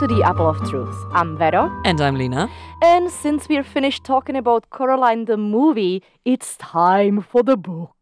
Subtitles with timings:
[0.00, 0.96] To the Apple of Truth.
[1.12, 1.70] I'm Vero.
[1.84, 2.48] And I'm Lina.
[2.82, 7.94] And since we're finished talking about Coraline the movie, it's time for the book.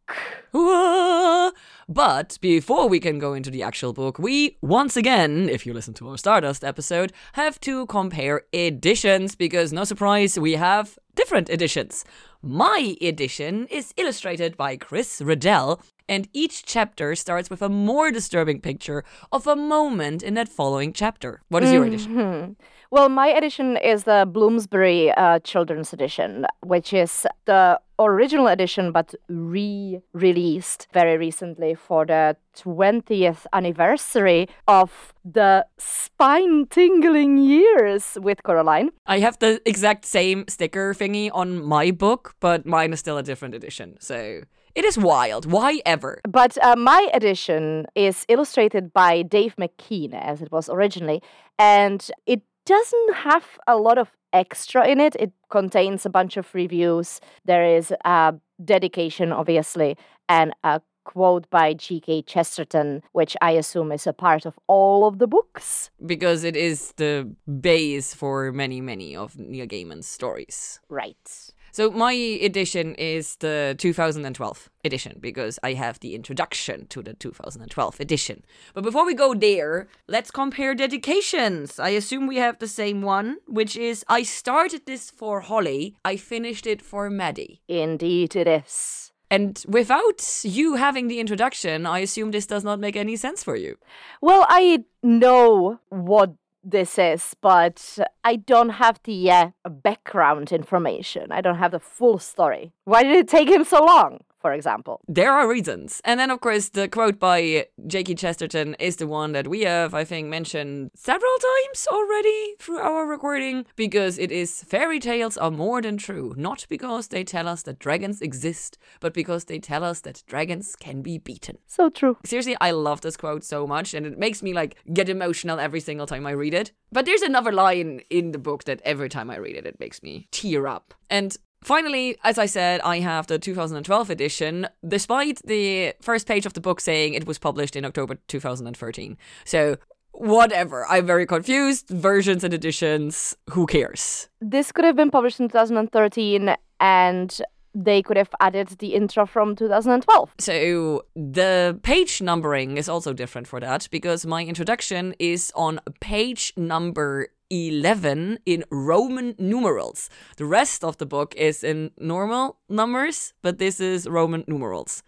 [1.89, 5.93] But before we can go into the actual book, we once again, if you listen
[5.95, 12.05] to our Stardust episode, have to compare editions because no surprise, we have different editions.
[12.43, 18.61] My edition is illustrated by Chris Riddell, and each chapter starts with a more disturbing
[18.61, 21.43] picture of a moment in that following chapter.
[21.49, 22.15] What is your edition?
[22.15, 22.57] Mhm.
[22.91, 29.15] Well, my edition is the Bloomsbury uh, Children's Edition, which is the original edition but
[29.29, 38.91] re released very recently for the 20th anniversary of the spine tingling years with Coraline.
[39.07, 43.23] I have the exact same sticker thingy on my book, but mine is still a
[43.23, 43.97] different edition.
[44.01, 44.43] So
[44.79, 45.45] it is wild.
[45.51, 46.21] Why ever?
[46.23, 51.21] But uh, my edition is illustrated by Dave McKean, as it was originally,
[51.59, 55.17] and it doesn't have a lot of extra in it.
[55.19, 57.21] It contains a bunch of reviews.
[57.45, 59.97] There is a dedication, obviously,
[60.29, 62.23] and a quote by G.K.
[62.23, 65.91] Chesterton, which I assume is a part of all of the books.
[66.05, 67.29] Because it is the
[67.61, 70.81] base for many, many of Neil Gaiman's stories.
[70.89, 71.51] Right.
[71.73, 78.01] So my edition is the 2012 edition because I have the introduction to the 2012
[78.01, 78.45] edition.
[78.75, 81.79] But before we go there, let's compare dedications.
[81.79, 86.17] I assume we have the same one, which is I started this for Holly, I
[86.17, 87.61] finished it for Maddie.
[87.69, 89.13] Indeed, it is.
[89.31, 93.57] And without you having the introduction, I assume this does not make any sense for
[93.57, 93.77] you.
[94.23, 96.35] Well, I know what
[96.71, 101.33] this is, but I don't have the uh, background information.
[101.33, 102.73] I don't have the full story.
[102.85, 105.01] Why did it take him so long, for example?
[105.09, 106.01] There are reasons.
[106.05, 108.15] And then, of course, the quote by G.K.
[108.15, 113.07] Chesterton is the one that we have, I think, mentioned several times already through our
[113.07, 116.35] recording because it is fairy tales are more than true.
[116.37, 120.77] Not because they tell us that dragons exist, but because they tell us that dragons
[120.77, 121.59] can be beaten.
[121.67, 122.17] So true.
[122.25, 125.81] Seriously, I love this quote so much, and it makes me like get emotional every
[125.81, 126.73] single time I read it.
[126.91, 130.03] But there's another line in the book that every time I read it, it makes
[130.03, 130.95] me tear up.
[131.11, 136.55] And Finally, as I said, I have the 2012 edition, despite the first page of
[136.55, 139.19] the book saying it was published in October 2013.
[139.45, 139.77] So,
[140.13, 140.87] whatever.
[140.89, 141.89] I'm very confused.
[141.89, 144.29] Versions and editions, who cares?
[144.41, 147.41] This could have been published in 2013 and
[147.75, 150.35] they could have added the intro from 2012.
[150.39, 156.53] So the page numbering is also different for that because my introduction is on page
[156.57, 160.11] number 11 in Roman numerals.
[160.37, 165.03] The rest of the book is in normal numbers, but this is Roman numerals.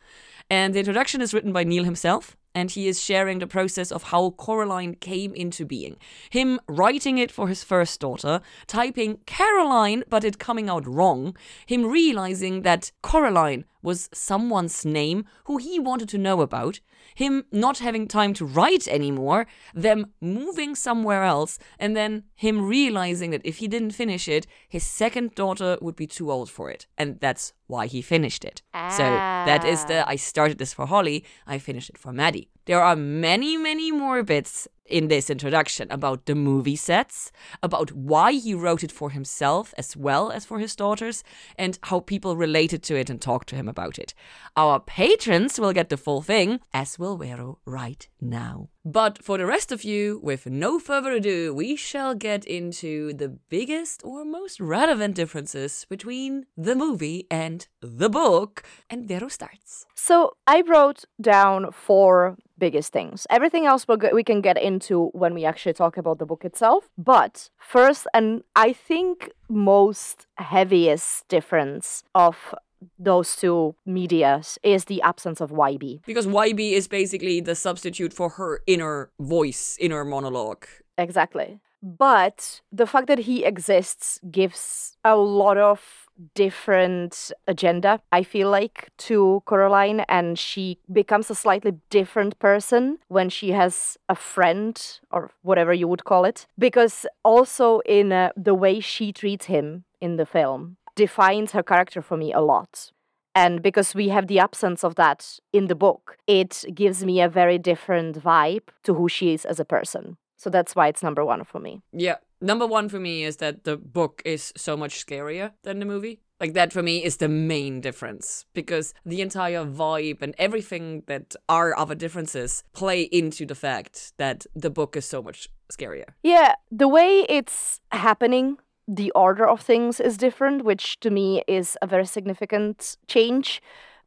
[0.48, 4.04] And the introduction is written by Neil himself, and he is sharing the process of
[4.04, 5.96] how Coraline came into being.
[6.30, 11.36] Him writing it for his first daughter, typing Caroline, but it coming out wrong,
[11.66, 16.80] him realizing that Coraline was someone's name who he wanted to know about,
[17.14, 23.30] him not having time to write anymore, them moving somewhere else, and then him realizing
[23.30, 26.86] that if he didn't finish it, his second daughter would be too old for it.
[26.96, 28.62] And that's why he finished it.
[28.90, 30.10] So that is the ah.
[30.10, 32.50] I started this for Holly, I finished it for Maddie.
[32.66, 38.32] There are many, many more bits in this introduction about the movie sets, about why
[38.32, 41.24] he wrote it for himself as well as for his daughters,
[41.56, 44.14] and how people related to it and talked to him about it.
[44.56, 48.68] Our patrons will get the full thing, as will Vero right now.
[48.84, 53.28] But for the rest of you, with no further ado, we shall get into the
[53.28, 58.62] biggest or most relevant differences between the movie and the book.
[58.88, 59.84] And Vero starts.
[59.94, 63.26] So I wrote down four biggest things.
[63.28, 66.88] Everything else we can get into when we actually talk about the book itself.
[66.96, 72.54] But first, and I think most heaviest difference of
[72.98, 76.00] those two medias is the absence of Wybie.
[76.06, 80.64] Because Wybie is basically the substitute for her inner voice, inner monologue.
[80.96, 81.60] Exactly.
[81.82, 88.90] But the fact that he exists gives a lot of different agenda, I feel like,
[88.98, 95.30] to Coraline, and she becomes a slightly different person when she has a friend or
[95.42, 96.46] whatever you would call it.
[96.58, 102.02] Because also in uh, the way she treats him in the film defines her character
[102.02, 102.92] for me a lot.
[103.34, 107.28] And because we have the absence of that in the book, it gives me a
[107.28, 110.16] very different vibe to who she is as a person.
[110.40, 111.82] So that's why it's number one for me.
[111.92, 112.16] Yeah.
[112.40, 116.22] Number one for me is that the book is so much scarier than the movie.
[116.40, 121.36] Like, that for me is the main difference because the entire vibe and everything that
[121.50, 126.14] are other differences play into the fact that the book is so much scarier.
[126.22, 128.56] Yeah, the way it's happening,
[128.88, 133.60] the order of things is different, which to me is a very significant change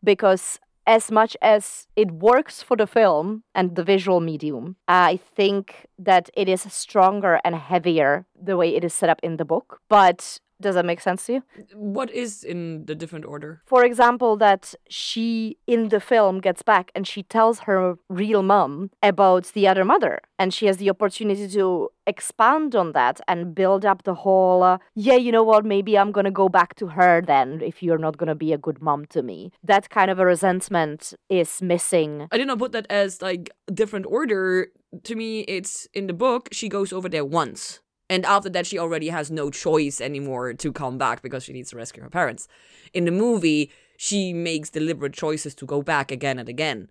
[0.03, 5.87] because as much as it works for the film and the visual medium, I think
[5.97, 9.79] that it is stronger and heavier the way it is set up in the book.
[9.89, 11.43] But does that make sense to you?
[11.75, 13.61] What is in the different order?
[13.65, 18.89] For example, that she in the film gets back and she tells her real mom
[19.01, 23.85] about the other mother, and she has the opportunity to expand on that and build
[23.85, 27.21] up the whole uh, yeah, you know what, maybe I'm gonna go back to her
[27.21, 29.51] then if you're not gonna be a good mom to me.
[29.63, 32.27] That kind of a resentment is missing.
[32.31, 34.67] I did not put that as like different order.
[35.03, 37.79] To me, it's in the book, she goes over there once.
[38.09, 41.69] And after that, she already has no choice anymore to come back because she needs
[41.71, 42.47] to rescue her parents.
[42.93, 46.89] In the movie, she makes deliberate choices to go back again and again.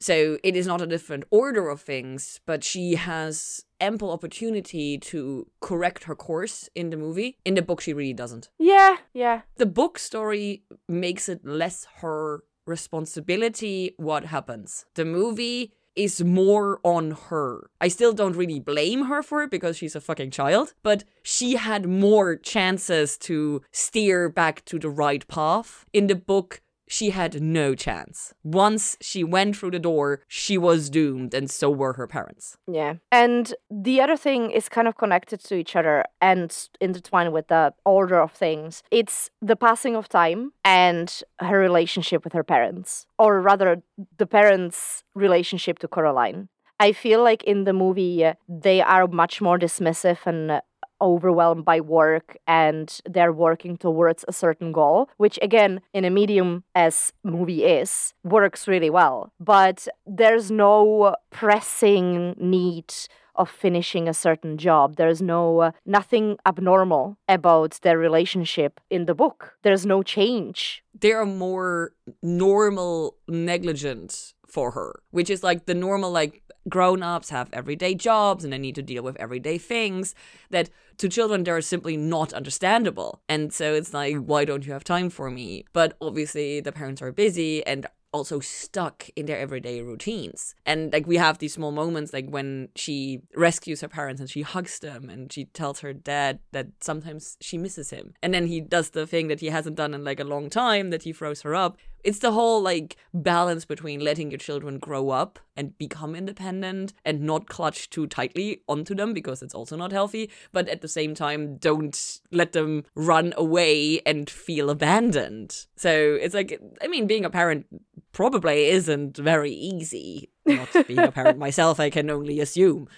[0.00, 5.46] So it is not a different order of things, but she has ample opportunity to
[5.60, 7.38] correct her course in the movie.
[7.44, 8.48] In the book, she really doesn't.
[8.58, 9.42] Yeah, yeah.
[9.56, 14.86] The book story makes it less her responsibility what happens.
[14.94, 17.70] The movie is more on her.
[17.80, 21.56] I still don't really blame her for it because she's a fucking child, but she
[21.56, 25.84] had more chances to steer back to the right path.
[25.92, 26.60] In the book,
[26.92, 28.34] she had no chance.
[28.44, 32.58] Once she went through the door, she was doomed, and so were her parents.
[32.66, 32.96] Yeah.
[33.10, 37.72] And the other thing is kind of connected to each other and intertwined with the
[37.86, 38.82] order of things.
[38.90, 41.08] It's the passing of time and
[41.38, 43.82] her relationship with her parents, or rather,
[44.18, 46.50] the parents' relationship to Coraline.
[46.78, 50.60] I feel like in the movie, uh, they are much more dismissive and
[51.02, 56.64] overwhelmed by work and they're working towards a certain goal, which again, in a medium
[56.74, 59.32] as movie is, works really well.
[59.40, 62.94] But there's no pressing need
[63.34, 64.96] of finishing a certain job.
[64.96, 69.54] There's no uh, nothing abnormal about their relationship in the book.
[69.62, 70.84] There's no change.
[70.98, 77.48] They are more normal negligent for her, which is like the normal like grown-ups have
[77.52, 80.14] everyday jobs and they need to deal with everyday things
[80.50, 83.20] that to children they're simply not understandable.
[83.28, 84.24] And so it's like mm.
[84.24, 85.64] why don't you have time for me?
[85.72, 90.54] But obviously the parents are busy and also stuck in their everyday routines.
[90.66, 94.42] And like we have these small moments like when she rescues her parents and she
[94.42, 98.12] hugs them and she tells her dad that sometimes she misses him.
[98.22, 100.90] And then he does the thing that he hasn't done in like a long time
[100.90, 101.78] that he throws her up.
[102.04, 107.20] It's the whole like balance between letting your children grow up and become independent and
[107.20, 111.14] not clutch too tightly onto them because it's also not healthy, but at the same
[111.14, 115.66] time don't let them run away and feel abandoned.
[115.76, 117.66] So it's like I mean being a parent
[118.12, 120.30] probably isn't very easy.
[120.44, 122.88] Not being a parent myself, I can only assume.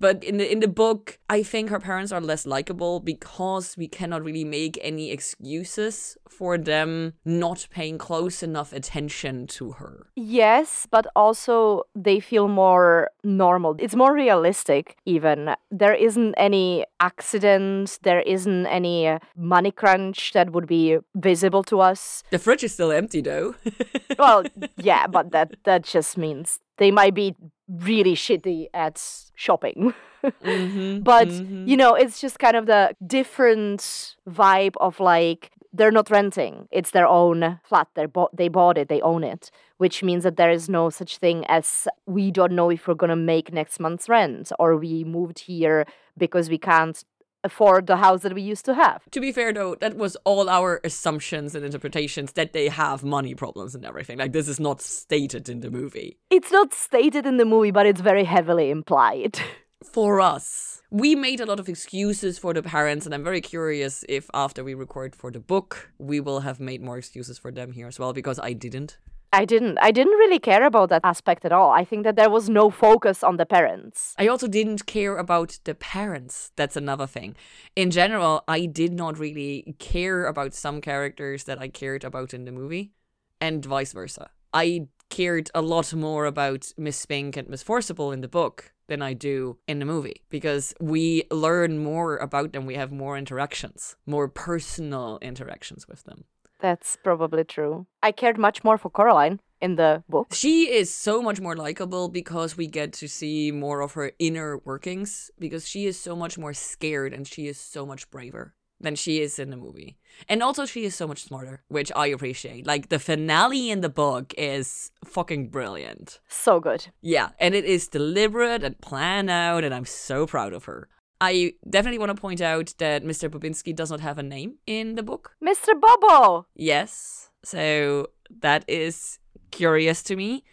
[0.00, 3.88] But in the in the book, I think her parents are less likable because we
[3.88, 10.06] cannot really make any excuses for them not paying close enough attention to her.
[10.16, 13.76] Yes, but also they feel more normal.
[13.78, 15.54] It's more realistic, even.
[15.70, 22.22] There isn't any accident, there isn't any money crunch that would be visible to us.
[22.30, 23.54] The fridge is still empty though.
[24.18, 24.44] well,
[24.76, 27.34] yeah, but that, that just means they might be
[27.80, 29.02] really shitty at
[29.34, 29.94] shopping.
[30.24, 31.68] Mhm, but mhm.
[31.68, 36.92] you know it's just kind of the different vibe of like they're not renting it's
[36.92, 40.50] their own flat they bought they bought it they own it which means that there
[40.50, 44.08] is no such thing as we don't know if we're going to make next month's
[44.08, 45.84] rent or we moved here
[46.16, 47.04] because we can't
[47.44, 50.48] afford the house that we used to have To be fair though, that was all
[50.48, 54.18] our assumptions and interpretations that they have money problems and everything.
[54.18, 56.18] Like this is not stated in the movie.
[56.30, 59.38] it's not stated in the movie but it's very heavily implied
[59.92, 60.80] For us.
[60.90, 64.64] We made a lot of excuses for the parents, and I'm very curious if after
[64.64, 67.98] we record for the book, we will have made more excuses for them here as
[67.98, 68.96] well, because I didn't.
[69.34, 72.30] I didn't i didn't really care about that aspect at all i think that there
[72.30, 76.52] was no focus on the parents I also didn't care about the parents.
[76.56, 77.36] That's another thing.
[77.76, 82.44] In general, I did not really care about some characters that I cared about in
[82.44, 82.92] the movie,
[83.40, 84.30] and vice versa.
[84.52, 89.02] I cared a lot more about Miss Spink and Miss Forcible in the book than
[89.02, 92.66] I do in the movie because we learn more about them.
[92.66, 96.24] We have more interactions, more personal interactions with them.
[96.60, 97.86] That's probably true.
[98.02, 100.28] I cared much more for Coraline in the book.
[100.32, 104.58] She is so much more likable because we get to see more of her inner
[104.58, 108.54] workings because she is so much more scared and she is so much braver.
[108.80, 109.96] than she is in the movie.
[110.28, 112.66] And also, she is so much smarter, which I appreciate.
[112.66, 116.20] Like, the finale in the book is fucking brilliant.
[116.28, 116.86] So good.
[117.00, 120.88] Yeah, and it is deliberate and planned out, and I'm so proud of her.
[121.24, 123.30] I definitely want to point out that Mr.
[123.30, 125.36] Bobinsky does not have a name in the book.
[125.42, 125.72] Mr.
[125.80, 126.46] Bobo!
[126.54, 128.08] Yes, so
[128.40, 129.18] that is
[129.50, 130.44] curious to me.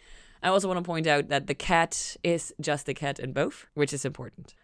[0.42, 3.66] I also want to point out that the cat is just a cat in both,
[3.74, 4.54] which is important.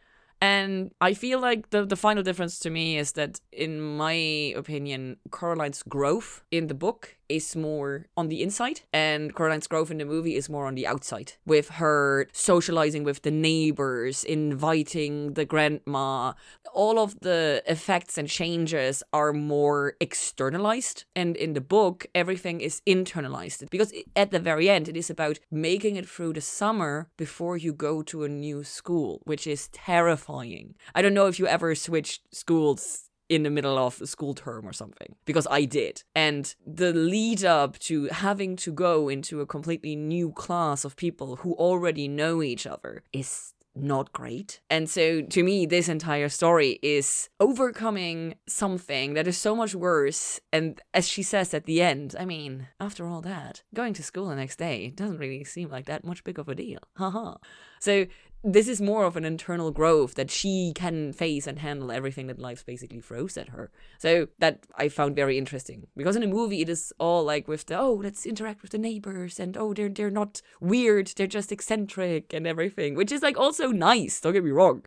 [0.41, 4.15] And I feel like the, the final difference to me is that, in my
[4.57, 9.99] opinion, Coraline's growth in the book is more on the inside, and Coraline's growth in
[9.99, 15.44] the movie is more on the outside, with her socializing with the neighbors, inviting the
[15.44, 16.32] grandma.
[16.73, 22.82] All of the effects and changes are more externalized, and in the book, everything is
[22.87, 27.56] internalized because at the very end, it is about making it through the summer before
[27.56, 30.75] you go to a new school, which is terrifying.
[30.94, 34.66] I don't know if you ever switched schools in the middle of a school term
[34.66, 36.02] or something because I did.
[36.14, 41.37] And the lead up to having to go into a completely new class of people
[41.37, 44.61] who already know each other is not great.
[44.68, 50.40] And so to me, this entire story is overcoming something that is so much worse.
[50.52, 54.28] And as she says at the end, I mean, after all that, going to school
[54.28, 56.80] the next day doesn't really seem like that much big of a deal.
[56.97, 57.37] Haha.
[57.80, 58.06] so
[58.45, 62.38] this is more of an internal growth that she can face and handle everything that
[62.38, 63.71] life basically throws at her.
[63.99, 67.66] So that I found very interesting because in a movie it is all like with
[67.66, 71.52] the oh let's interact with the neighbors and oh they're they're not weird they're just
[71.52, 74.85] eccentric and everything which is like also nice don't get me wrong,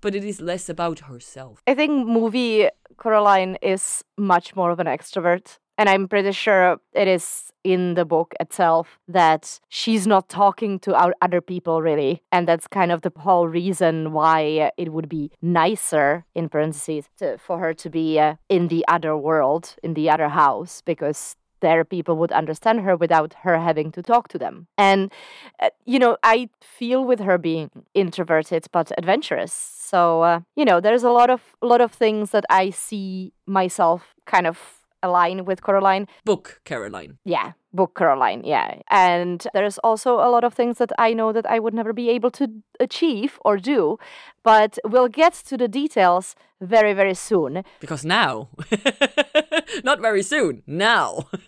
[0.00, 1.62] but it is less about herself.
[1.66, 7.08] I think movie Coraline is much more of an extrovert and I'm pretty sure it
[7.08, 12.22] is in the book itself that she's not talking to other people really.
[12.30, 17.38] And that's kind of the whole reason why it would be nicer, in parentheses, to,
[17.38, 21.84] for her to be uh, in the other world, in the other house, because there
[21.84, 24.66] people would understand her without her having to talk to them.
[24.76, 25.10] And,
[25.60, 29.54] uh, you know, I feel with her being introverted but adventurous.
[29.54, 34.14] So, uh, you know, there's a lot of, lot of things that I see myself
[34.26, 36.06] kind of align with Coraline.
[36.24, 37.18] Book Caroline.
[37.24, 38.42] Yeah, book Caroline.
[38.44, 38.80] Yeah.
[38.90, 42.10] And there's also a lot of things that I know that I would never be
[42.10, 42.48] able to
[42.80, 43.98] achieve or do,
[44.42, 47.64] but we'll get to the details very, very soon.
[47.80, 48.48] Because now,
[49.84, 51.28] not very soon, now.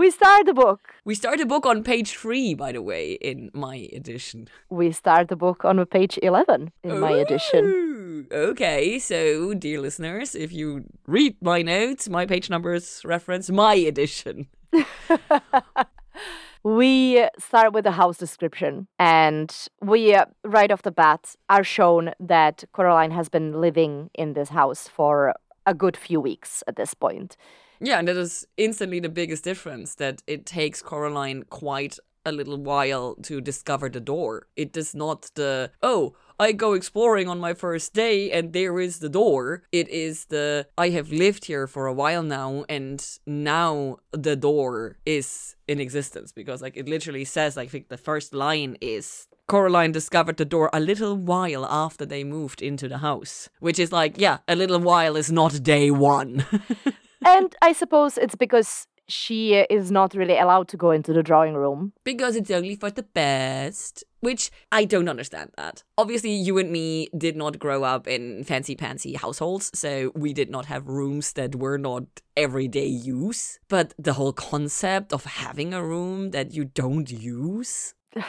[0.00, 0.94] We start the book.
[1.04, 4.48] We start the book on page three, by the way, in my edition.
[4.70, 8.26] We start the book on page 11 in Ooh, my edition.
[8.32, 14.46] Okay, so, dear listeners, if you read my notes, my page numbers reference my edition.
[16.62, 22.12] we start with the house description and we uh, right off the bat are shown
[22.18, 25.34] that coraline has been living in this house for
[25.66, 27.36] a good few weeks at this point
[27.80, 32.58] yeah, and that is instantly the biggest difference that it takes Coraline quite a little
[32.58, 34.46] while to discover the door.
[34.56, 38.98] It is not the, oh, I go exploring on my first day and there is
[38.98, 39.62] the door.
[39.72, 44.98] It is the, I have lived here for a while now and now the door
[45.06, 49.92] is in existence because, like, it literally says, I think the first line is Coraline
[49.92, 54.14] discovered the door a little while after they moved into the house, which is like,
[54.16, 56.46] yeah, a little while is not day one.
[57.24, 61.54] and I suppose it's because she is not really allowed to go into the drawing
[61.54, 61.92] room.
[62.04, 64.04] Because it's only for the best.
[64.20, 65.82] Which I don't understand that.
[65.96, 70.50] Obviously, you and me did not grow up in fancy pantsy households, so we did
[70.50, 72.04] not have rooms that were not
[72.36, 73.58] everyday use.
[73.68, 77.94] But the whole concept of having a room that you don't use.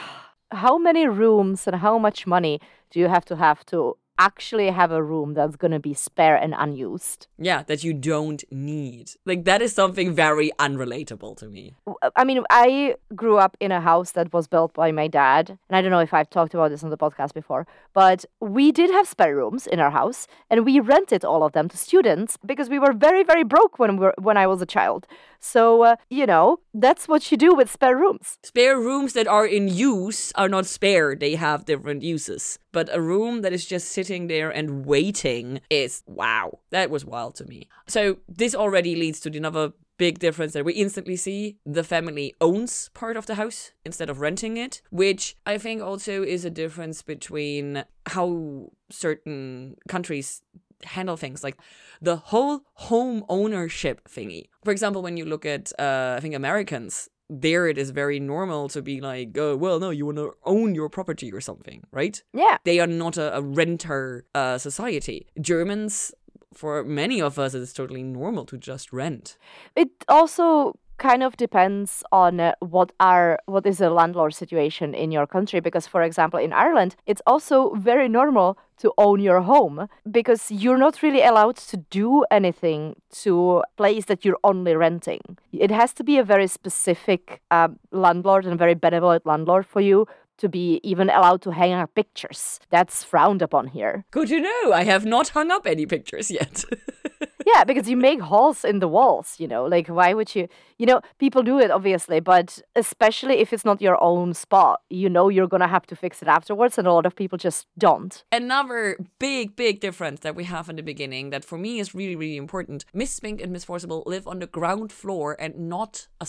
[0.52, 4.92] how many rooms and how much money do you have to have to actually have
[4.92, 7.26] a room that's going to be spare and unused.
[7.38, 9.12] Yeah, that you don't need.
[9.24, 11.74] Like, that is something very unrelatable to me.
[11.86, 15.58] Uh, I mean, I grew up in a house that was built by my dad.
[15.68, 18.72] And I don't know if I've talked about this on the podcast before, but we
[18.72, 22.38] did have spare rooms in our house and we rented all of them to students
[22.44, 25.06] because we were very, very broke when, we were, when I was a child.
[25.42, 28.38] So, uh, you know, that's what you do with spare rooms.
[28.44, 32.58] Spare rooms that are in use are not spare, they have different uses.
[32.70, 36.60] But a room that is just sitting there and waiting is wow.
[36.70, 37.68] That was wild to me.
[37.86, 42.90] So, this already leads to another big difference that we instantly see the family owns
[42.94, 47.02] part of the house instead of renting it which i think also is a difference
[47.02, 50.42] between how certain countries
[50.84, 51.56] handle things like
[52.00, 54.48] the whole home ownership thingy.
[54.64, 58.68] For example, when you look at, uh, I think Americans, there it is very normal
[58.68, 62.22] to be like, oh, well, no, you want to own your property or something, right?
[62.34, 62.58] Yeah.
[62.64, 65.26] They are not a, a renter uh, society.
[65.40, 66.12] Germans,
[66.52, 69.38] for many of us, it's totally normal to just rent.
[69.74, 75.10] It also kind of depends on uh, what are what is the landlord situation in
[75.10, 79.88] your country because for example in Ireland it's also very normal to own your home
[80.10, 85.20] because you're not really allowed to do anything to place that you're only renting
[85.52, 90.06] it has to be a very specific um, landlord and very benevolent landlord for you
[90.38, 92.58] to be even allowed to hang up pictures.
[92.70, 94.04] That's frowned upon here.
[94.10, 94.72] Good to know.
[94.72, 96.64] I have not hung up any pictures yet.
[97.46, 100.86] yeah, because you make holes in the walls, you know, like why would you, you
[100.86, 105.28] know, people do it obviously, but especially if it's not your own spot, you know,
[105.28, 108.24] you're going to have to fix it afterwards, and a lot of people just don't.
[108.32, 112.16] Another big, big difference that we have in the beginning that for me is really,
[112.16, 116.26] really important Miss Spink and Miss Forcible live on the ground floor and not a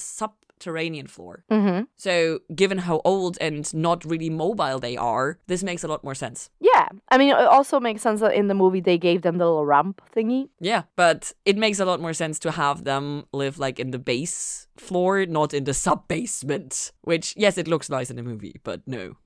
[0.64, 1.44] subterranean floor.
[1.52, 1.84] Mm-hmm.
[1.96, 6.16] So, given how old and not really mobile they are, this makes a lot more
[6.16, 6.50] sense.
[6.60, 6.88] Yeah.
[7.12, 9.66] I mean, it also makes sense that in the movie they gave them the little
[9.66, 10.50] ramp thingy.
[10.60, 14.00] Yeah, but it makes a lot more sense to have them live like in the
[14.00, 16.92] base floor, not in the sub basement.
[17.02, 19.18] Which, yes, it looks nice in the movie, but no.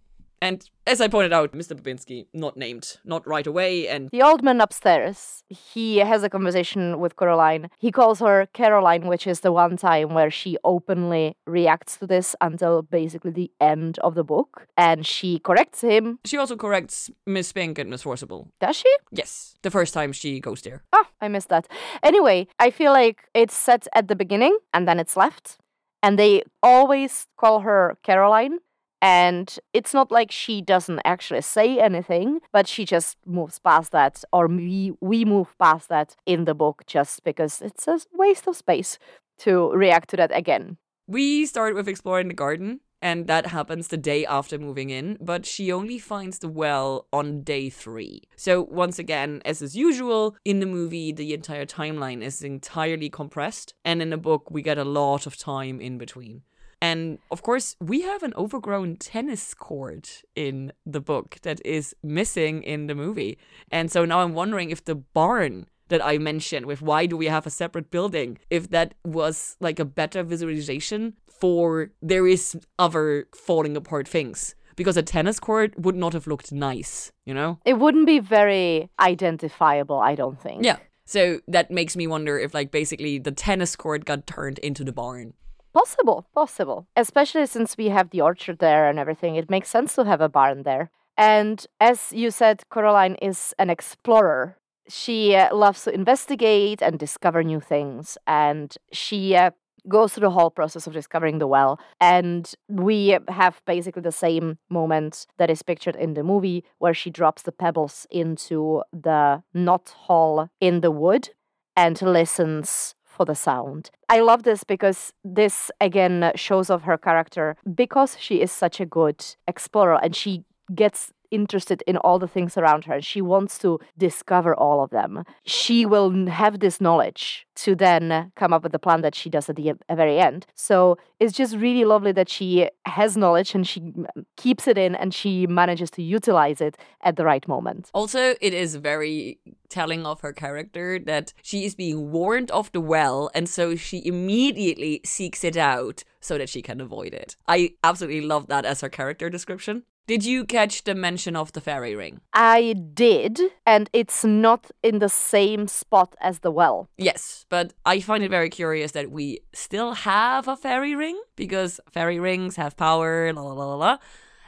[0.41, 1.75] And as I pointed out, Mr.
[1.75, 6.99] Bobinsky, not named, not right away, and The old man upstairs, he has a conversation
[6.99, 7.69] with Caroline.
[7.79, 12.35] He calls her Caroline, which is the one time where she openly reacts to this
[12.39, 14.67] until basically the end of the book.
[14.77, 16.19] And she corrects him.
[16.23, 18.51] she also corrects Miss Spink and Miss Forcible.
[18.59, 18.93] Does she?
[19.11, 20.83] Yes, the first time she goes there.
[20.93, 21.67] Oh, I missed that.
[22.03, 25.57] Anyway, I feel like it's set at the beginning and then it's left.
[26.03, 28.59] And they always call her Caroline.
[29.01, 34.23] And it's not like she doesn't actually say anything, but she just moves past that,
[34.33, 38.55] or we, we move past that in the book just because it's a waste of
[38.55, 38.97] space
[39.39, 40.77] to react to that again.
[41.07, 45.45] We start with exploring the garden, and that happens the day after moving in, but
[45.45, 48.23] she only finds the well on day three.
[48.35, 53.73] So, once again, as is usual, in the movie, the entire timeline is entirely compressed,
[53.85, 56.41] and in the book, we get a lot of time in between.
[56.81, 62.63] And of course, we have an overgrown tennis court in the book that is missing
[62.63, 63.37] in the movie.
[63.71, 67.27] And so now I'm wondering if the barn that I mentioned with why do we
[67.27, 73.27] have a separate building, if that was like a better visualization for there is other
[73.33, 74.53] falling apart things.
[74.75, 77.57] Because a tennis court would not have looked nice, you know?
[77.65, 80.63] It wouldn't be very identifiable, I don't think.
[80.63, 80.77] Yeah.
[81.05, 84.91] So that makes me wonder if, like, basically the tennis court got turned into the
[84.91, 85.33] barn.
[85.77, 86.87] Possible, possible.
[86.95, 90.29] Especially since we have the orchard there and everything, it makes sense to have a
[90.29, 90.89] barn there.
[91.15, 94.57] And as you said, Coraline is an explorer.
[94.89, 99.51] She uh, loves to investigate and discover new things, and she uh,
[99.87, 101.79] goes through the whole process of discovering the well.
[102.01, 107.11] And we have basically the same moment that is pictured in the movie where she
[107.11, 111.29] drops the pebbles into the knot hole in the wood
[111.75, 113.89] and listens for the sound.
[114.07, 118.85] I love this because this again shows off her character because she is such a
[118.85, 123.57] good explorer and she gets interested in all the things around her and she wants
[123.59, 125.23] to discover all of them.
[125.45, 129.49] She will have this knowledge to then come up with the plan that she does
[129.49, 130.45] at the very end.
[130.55, 133.93] So it's just really lovely that she has knowledge and she
[134.35, 137.89] keeps it in and she manages to utilize it at the right moment.
[137.93, 142.79] Also, it is very telling of her character that she is being warned of the
[142.79, 147.35] well, and so she immediately seeks it out so that she can avoid it.
[147.47, 149.83] I absolutely love that as her character description.
[150.07, 152.21] Did you catch the mention of the fairy ring?
[152.33, 156.87] I did, and it's not in the same spot as the well.
[156.97, 161.81] Yes, but I find it very curious that we still have a fairy ring because
[161.91, 163.97] fairy rings have power, la la la la la.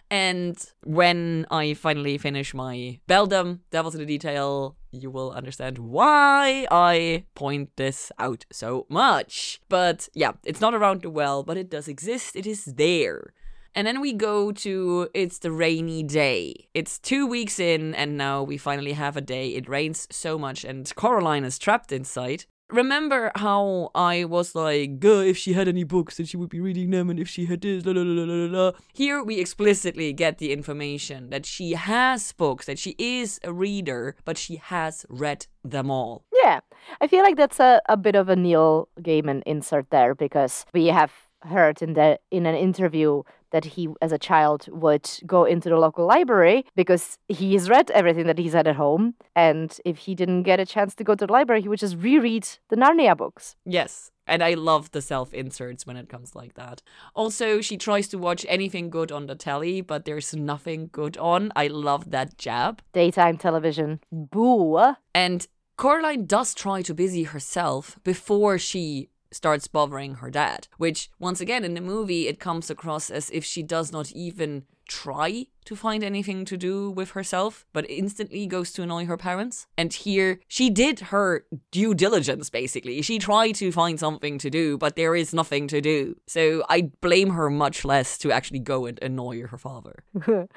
[0.10, 6.68] And when I finally finish my Beldam, Devil's in the Detail, you will understand why
[6.72, 9.60] I point this out so much.
[9.68, 13.34] But yeah, it's not around the well, but it does exist, it is there.
[13.76, 16.68] And then we go to it's the rainy day.
[16.74, 19.50] It's two weeks in, and now we finally have a day.
[19.50, 22.46] It rains so much, and Coraline is trapped inside.
[22.72, 26.60] Remember how I was like, "Girl, if she had any books, then she would be
[26.60, 28.72] reading them, and if she had this, la la la la la la.
[28.94, 34.16] Here we explicitly get the information that she has books, that she is a reader,
[34.24, 36.26] but she has read them all.
[36.44, 36.60] Yeah,
[37.02, 40.88] I feel like that's a, a bit of a Neil Gaiman insert there because we
[40.88, 45.70] have heard in the in an interview that he as a child would go into
[45.70, 49.98] the local library because he has read everything that he's had at home and if
[49.98, 52.76] he didn't get a chance to go to the library he would just reread the
[52.76, 53.56] Narnia books.
[53.66, 54.12] Yes.
[54.28, 56.84] And I love the self inserts when it comes like that.
[57.16, 61.52] Also, she tries to watch anything good on the telly, but there's nothing good on.
[61.56, 62.84] I love that jab.
[62.94, 64.02] Daytime television.
[64.12, 64.94] Boo.
[65.16, 71.42] And Coraline does try to busy herself before she starts bothering her dad, which, once
[71.42, 75.76] again, in the movie, it comes across as if she does not even try to
[75.76, 79.68] find anything to do with herself, but instantly goes to annoy her parents.
[79.78, 83.02] And here, she did her due diligence, basically.
[83.04, 86.16] She tried to find something to do, but there is nothing to do.
[86.28, 90.04] So I blame her much less to actually go and annoy her father.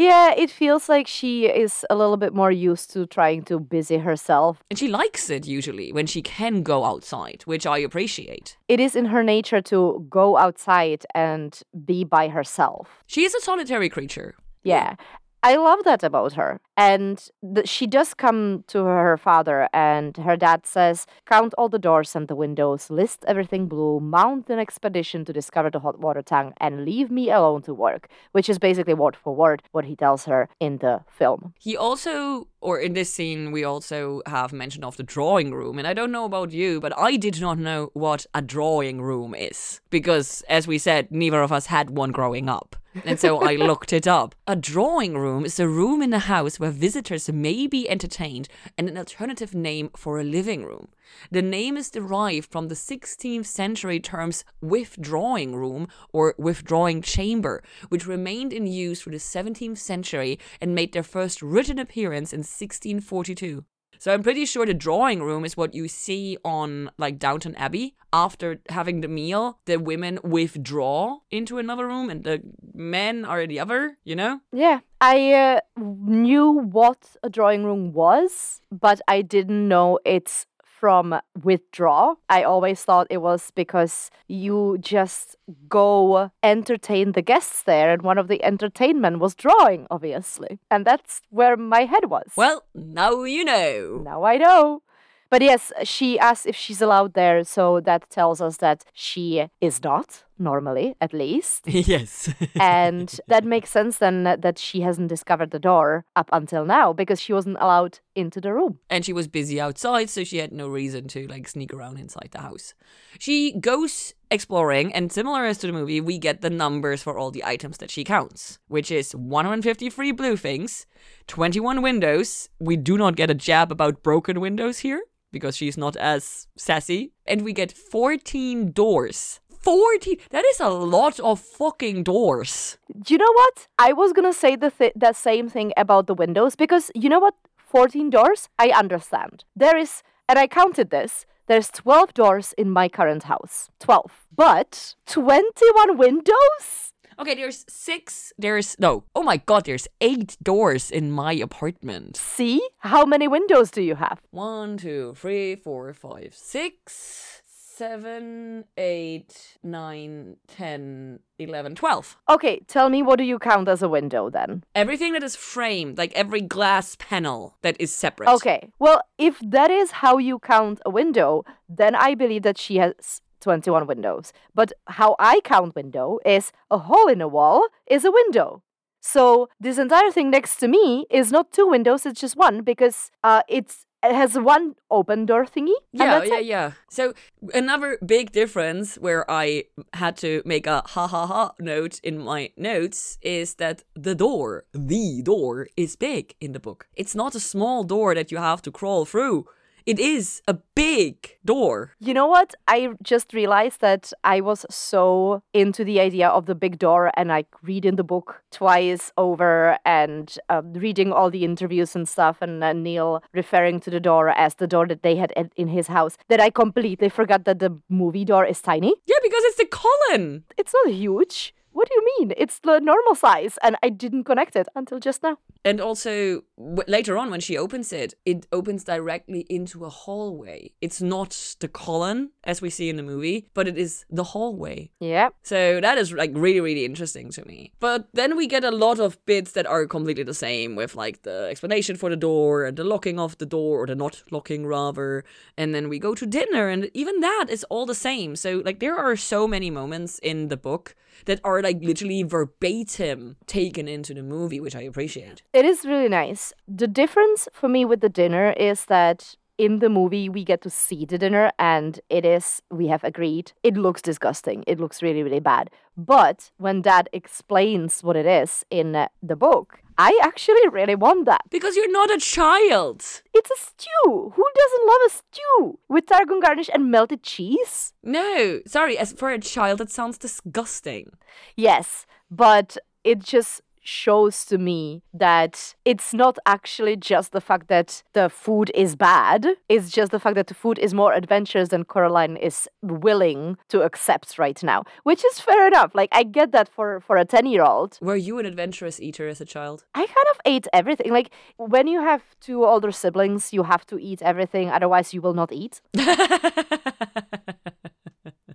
[0.00, 3.98] Yeah, it feels like she is a little bit more used to trying to busy
[3.98, 4.64] herself.
[4.70, 8.56] And she likes it usually when she can go outside, which I appreciate.
[8.66, 13.04] It is in her nature to go outside and be by herself.
[13.06, 14.36] She is a solitary creature.
[14.62, 14.94] Yeah.
[15.42, 16.60] I love that about her.
[16.76, 17.22] And
[17.54, 22.14] th- she does come to her father, and her dad says, Count all the doors
[22.14, 26.54] and the windows, list everything blue, mount an expedition to discover the hot water tank,
[26.58, 30.24] and leave me alone to work, which is basically word for word what he tells
[30.26, 31.54] her in the film.
[31.58, 35.78] He also, or in this scene, we also have mention of the drawing room.
[35.78, 39.34] And I don't know about you, but I did not know what a drawing room
[39.34, 39.80] is.
[39.90, 42.76] Because, as we said, neither of us had one growing up.
[43.04, 44.34] And so I looked it up.
[44.46, 48.88] A drawing room is a room in a house where visitors may be entertained and
[48.88, 50.88] an alternative name for a living room.
[51.30, 58.06] The name is derived from the 16th century terms withdrawing room or withdrawing chamber, which
[58.06, 63.64] remained in use through the 17th century and made their first written appearance in 1642.
[64.00, 67.96] So I'm pretty sure the drawing room is what you see on like Downton Abbey.
[68.14, 72.40] After having the meal, the women withdraw into another room and the
[72.72, 74.40] men are in the other, you know?
[74.52, 80.46] Yeah, I uh, knew what a drawing room was, but I didn't know it's
[80.80, 82.14] from withdraw.
[82.30, 85.36] I always thought it was because you just
[85.68, 90.58] go entertain the guests there, and one of the entertainment was drawing, obviously.
[90.70, 92.28] And that's where my head was.
[92.34, 94.00] Well, now you know.
[94.02, 94.82] Now I know.
[95.30, 99.84] But yes, she asks if she's allowed there, so that tells us that she is
[99.84, 101.64] not, normally, at least.
[101.66, 102.32] yes.
[102.58, 107.20] and that makes sense then that she hasn't discovered the door up until now because
[107.20, 108.78] she wasn't allowed into the room.
[108.88, 112.28] and she was busy outside, so she had no reason to like sneak around inside
[112.32, 112.74] the house.
[113.18, 117.30] She goes exploring, and similar as to the movie, we get the numbers for all
[117.30, 120.86] the items that she counts, which is 153 blue things,
[121.26, 122.48] 21 windows.
[122.58, 127.12] We do not get a jab about broken windows here because she's not as sassy,
[127.26, 129.40] and we get 14 doors.
[129.60, 133.68] 14 that is a lot of fucking doors Do You know what?
[133.78, 137.20] I was gonna say the th- that same thing about the windows because you know
[137.20, 137.34] what?
[137.58, 138.48] 14 doors?
[138.58, 139.44] I understand.
[139.54, 143.68] There is, and I counted this, there's 12 doors in my current house.
[143.78, 144.26] 12.
[144.34, 146.92] But 21 windows?
[147.20, 152.62] okay there's six there's no oh my god there's eight doors in my apartment See?
[152.78, 154.22] How many windows do you have?
[154.30, 157.39] One, two, three, four, five, six,
[157.80, 162.18] seven, eight, nine, ten, eleven, twelve.
[162.28, 164.64] Okay, tell me what do you count as a window then?
[164.74, 168.28] Everything that is framed, like every glass panel that is separate.
[168.28, 168.70] Okay.
[168.78, 173.22] Well, if that is how you count a window, then I believe that she has
[173.40, 174.34] 21 windows.
[174.54, 178.62] But how I count window is a hole in a wall is a window.
[179.00, 183.10] So this entire thing next to me is not two windows, it's just one because
[183.24, 185.74] uh, it's it has one open door thingy.
[185.92, 186.44] Yeah, yeah, it.
[186.46, 186.72] yeah.
[186.88, 187.12] So
[187.52, 192.50] another big difference where I had to make a ha ha ha note in my
[192.56, 196.86] notes is that the door, the door, is big in the book.
[196.96, 199.46] It's not a small door that you have to crawl through.
[199.86, 201.92] It is a big door.
[201.98, 202.54] You know what?
[202.68, 207.28] I just realized that I was so into the idea of the big door and
[207.28, 212.62] like reading the book twice over and um, reading all the interviews and stuff, and
[212.62, 216.16] uh, Neil referring to the door as the door that they had in- his house
[216.28, 218.94] that I completely forgot that the movie door is tiny.
[219.06, 220.44] Yeah, because it's the column.
[220.56, 221.54] It's not huge.
[221.72, 222.34] What do you mean?
[222.36, 225.38] It's the normal size, and I didn't connect it until just now.
[225.64, 230.72] And also, w- later on, when she opens it, it opens directly into a hallway.
[230.80, 234.90] It's not the column, as we see in the movie, but it is the hallway.
[235.00, 235.28] Yeah.
[235.42, 237.72] So that is like really, really interesting to me.
[237.78, 241.22] But then we get a lot of bits that are completely the same with like
[241.22, 244.66] the explanation for the door and the locking of the door, or the not locking
[244.66, 245.24] rather.
[245.56, 248.34] And then we go to dinner, and even that is all the same.
[248.34, 250.94] So, like, there are so many moments in the book
[251.26, 255.42] that are like literally verbatim taken into the movie, which I appreciate.
[255.52, 256.52] It is really nice.
[256.66, 260.70] The difference for me with the dinner is that in the movie we get to
[260.70, 264.64] see the dinner and it is we have agreed it looks disgusting.
[264.66, 265.68] It looks really really bad.
[265.98, 271.26] But when dad explains what it is in uh, the book i actually really want
[271.26, 271.42] that.
[271.50, 273.00] Because you're not a child.
[273.34, 274.32] it's a stew.
[274.34, 277.92] Who doesn't love a stew with tarragon garnish and melted cheese?
[278.02, 281.10] No, sorry, as for a child, it sounds disgusting.
[281.54, 288.02] Yes, but it just shows to me that it's not actually just the fact that
[288.12, 291.84] the food is bad, it's just the fact that the food is more adventurous than
[291.84, 295.94] Coraline is willing to accept right now, which is fair enough.
[295.94, 297.98] Like, I get that for, for a 10 year old.
[298.00, 299.84] Were you an adventurous eater as a child?
[299.94, 301.12] I kind of ate everything.
[301.12, 305.34] Like, when you have two older siblings, you have to eat everything, otherwise, you will
[305.34, 305.80] not eat.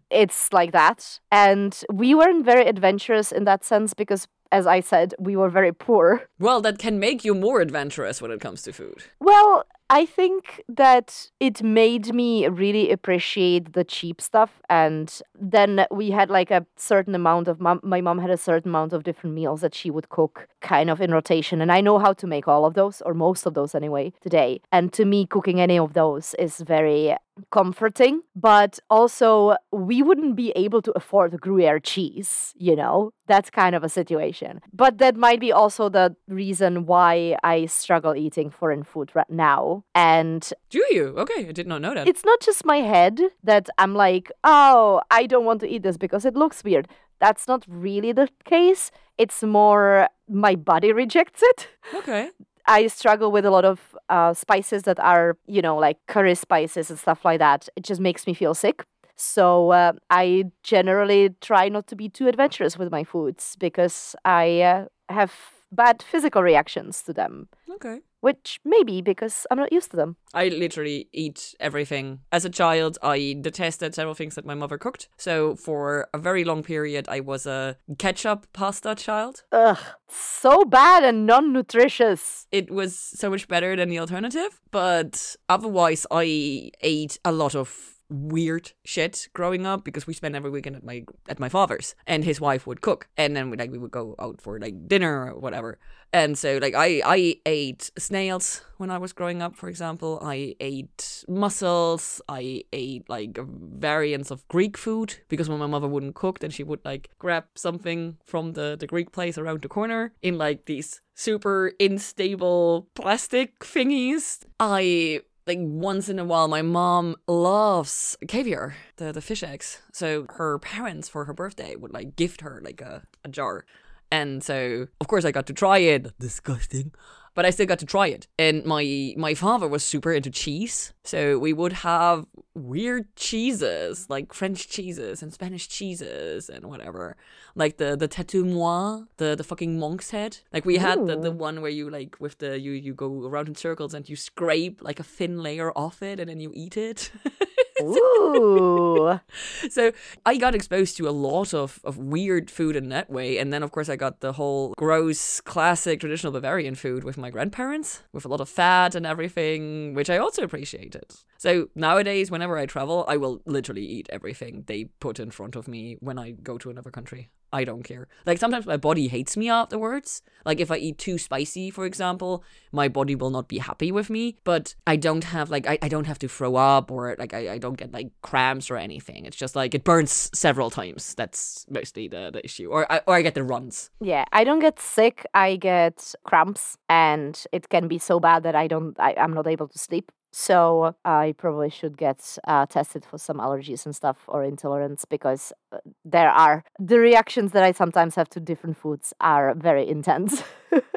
[0.09, 1.19] it's like that.
[1.31, 5.73] And we weren't very adventurous in that sense because, as I said, we were very
[5.73, 6.27] poor.
[6.39, 9.03] well, that can make you more adventurous when it comes to food.
[9.19, 14.61] Well, I think that it made me really appreciate the cheap stuff.
[14.67, 18.69] And then we had like a certain amount of, mom, my mom had a certain
[18.69, 21.61] amount of different meals that she would cook kind of in rotation.
[21.61, 24.59] And I know how to make all of those, or most of those anyway, today.
[24.71, 27.15] And to me, cooking any of those is very
[27.51, 33.11] comforting, but also we wouldn't be able to afford Gruyere cheese, you know?
[33.27, 34.61] That's kind of a situation.
[34.71, 39.83] But that might be also the reason why I struggle eating foreign food right now.
[39.93, 41.15] And Do you?
[41.17, 42.07] Okay, I did not know that.
[42.07, 45.97] it's not just my head that I'm like, oh, I don't want to eat this
[45.97, 46.87] because it looks weird.
[47.19, 48.91] That's not really the case.
[49.17, 51.67] It's more my body rejects it.
[51.93, 52.29] okay.
[52.67, 56.89] I struggle with a lot of uh, spices that are, you know, like curry spices
[56.89, 57.69] and stuff like that.
[57.75, 58.83] It just makes me feel sick.
[59.15, 64.61] So uh, I generally try not to be too adventurous with my foods because I
[64.61, 65.33] uh, have
[65.71, 68.01] bad physical reactions to them, Okay.
[68.21, 70.15] which maybe because I'm not used to them.
[70.33, 72.19] I literally eat everything.
[72.31, 75.09] As a child, I detested several things that my mother cooked.
[75.17, 79.43] So for a very long period, I was a ketchup pasta child.
[79.51, 79.77] Ugh,
[80.09, 82.47] so bad and non nutritious.
[82.51, 84.61] It was so much better than the alternative.
[84.71, 90.49] But otherwise, I ate a lot of weird shit growing up because we spent every
[90.49, 93.71] weekend at my at my father's and his wife would cook and then we like
[93.71, 95.77] we would go out for like dinner or whatever.
[96.13, 100.19] And so like i i ate snails when i was growing up for example.
[100.21, 102.21] I ate mussels.
[102.29, 106.63] I ate like variants of greek food because when my mother wouldn't cook then she
[106.63, 111.01] would like grab something from the the greek place around the corner in like these
[111.15, 114.43] super unstable plastic thingies.
[114.59, 119.81] I like once in a while my mom loves caviar the, the fish eggs.
[119.93, 123.65] So her parents for her birthday would like gift her like a, a jar.
[124.11, 126.17] And so of course i got to try it.
[126.19, 126.91] Disgusting
[127.35, 128.27] but i still got to try it.
[128.39, 130.93] And my my father was super into cheese.
[131.03, 137.15] So we would have weird cheeses like french cheeses and spanish cheeses and whatever.
[137.53, 140.39] Like the the Tête de Moine the the fucking monk's head.
[140.51, 143.47] Like we had the, the one where you like with the you you go around
[143.49, 146.77] in circles and you scrape like a thin layer off it and then you eat
[146.77, 147.11] it
[147.81, 149.19] Ooh.
[149.69, 149.91] so
[150.25, 153.37] I got exposed to a lot of, of weird food in that way.
[153.37, 157.29] And then, of course, I got the whole gross, classic, traditional Bavarian food with my
[157.29, 161.05] grandparents, with a lot of fat and everything, which I also appreciated.
[161.37, 165.67] So nowadays, whenever I travel, I will literally eat everything they put in front of
[165.67, 167.29] me when I go to another country.
[167.55, 168.07] I don't care.
[168.25, 170.21] Like sometimes my body hates me afterwards.
[170.45, 174.09] Like if I eat too spicy, for example, my body will not be happy with
[174.09, 174.37] me.
[174.43, 177.53] But I don't have like I, I don't have to throw up or like I,
[177.53, 179.25] I don't get like cramps or anything.
[179.25, 181.15] It's just like it burns several times.
[181.15, 182.67] That's mostly the, the issue.
[182.69, 183.89] Or I or I get the runs.
[184.01, 185.25] Yeah, I don't get sick.
[185.33, 188.99] I get cramps, and it can be so bad that I don't.
[188.99, 190.11] I, I'm not able to sleep.
[190.37, 195.53] So I probably should get uh, tested for some allergies and stuff or intolerance because
[195.71, 200.43] uh, there are the reactions that I sometimes have to different foods are very intense.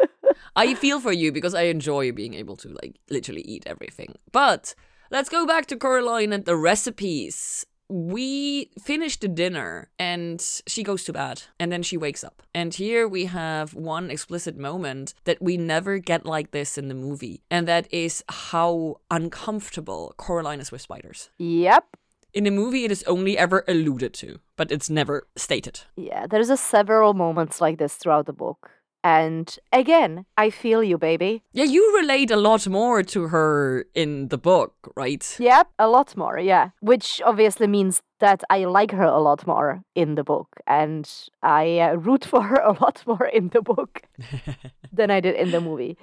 [0.57, 4.17] I feel for you because I enjoy being able to like literally eat everything.
[4.33, 4.75] But
[5.09, 7.65] let's go back to Coraline and the recipes.
[7.89, 12.43] We finish the dinner and she goes to bed and then she wakes up.
[12.55, 16.95] And here we have one explicit moment that we never get like this in the
[16.95, 17.43] movie.
[17.51, 21.31] And that is how uncomfortable Coraline is with spiders.
[21.39, 21.85] yep.
[22.35, 25.81] In the movie, it is only ever alluded to, but it's never stated.
[25.97, 28.71] Yeah, there's a several moments like this throughout the book.
[29.05, 31.43] And again, I feel you, baby.
[31.53, 35.37] Yeah, you relate a lot more to her in the book, right?
[35.39, 36.71] Yep, a lot more, yeah.
[36.81, 41.09] Which obviously means that I like her a lot more in the book, and
[41.43, 44.03] I uh, root for her a lot more in the book
[44.93, 45.97] than I did in the movie.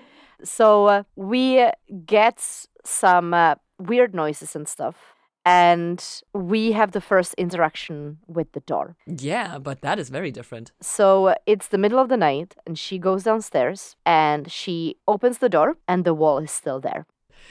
[0.43, 1.69] So uh, we
[2.05, 2.39] get
[2.83, 5.14] some uh, weird noises and stuff.
[5.45, 6.03] And
[6.33, 8.95] we have the first interaction with the door.
[9.05, 10.71] Yeah, but that is very different.
[10.81, 15.49] So it's the middle of the night, and she goes downstairs and she opens the
[15.49, 17.05] door, and the wall is still there.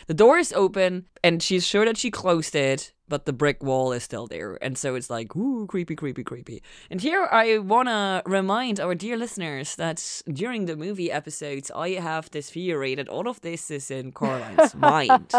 [0.08, 3.92] The door is open, and she's sure that she closed it, but the brick wall
[3.92, 4.58] is still there.
[4.62, 6.62] And so it's like, ooh, creepy, creepy, creepy.
[6.90, 11.90] And here I want to remind our dear listeners that during the movie episodes, I
[11.90, 15.32] have this theory that all of this is in Coraline's mind.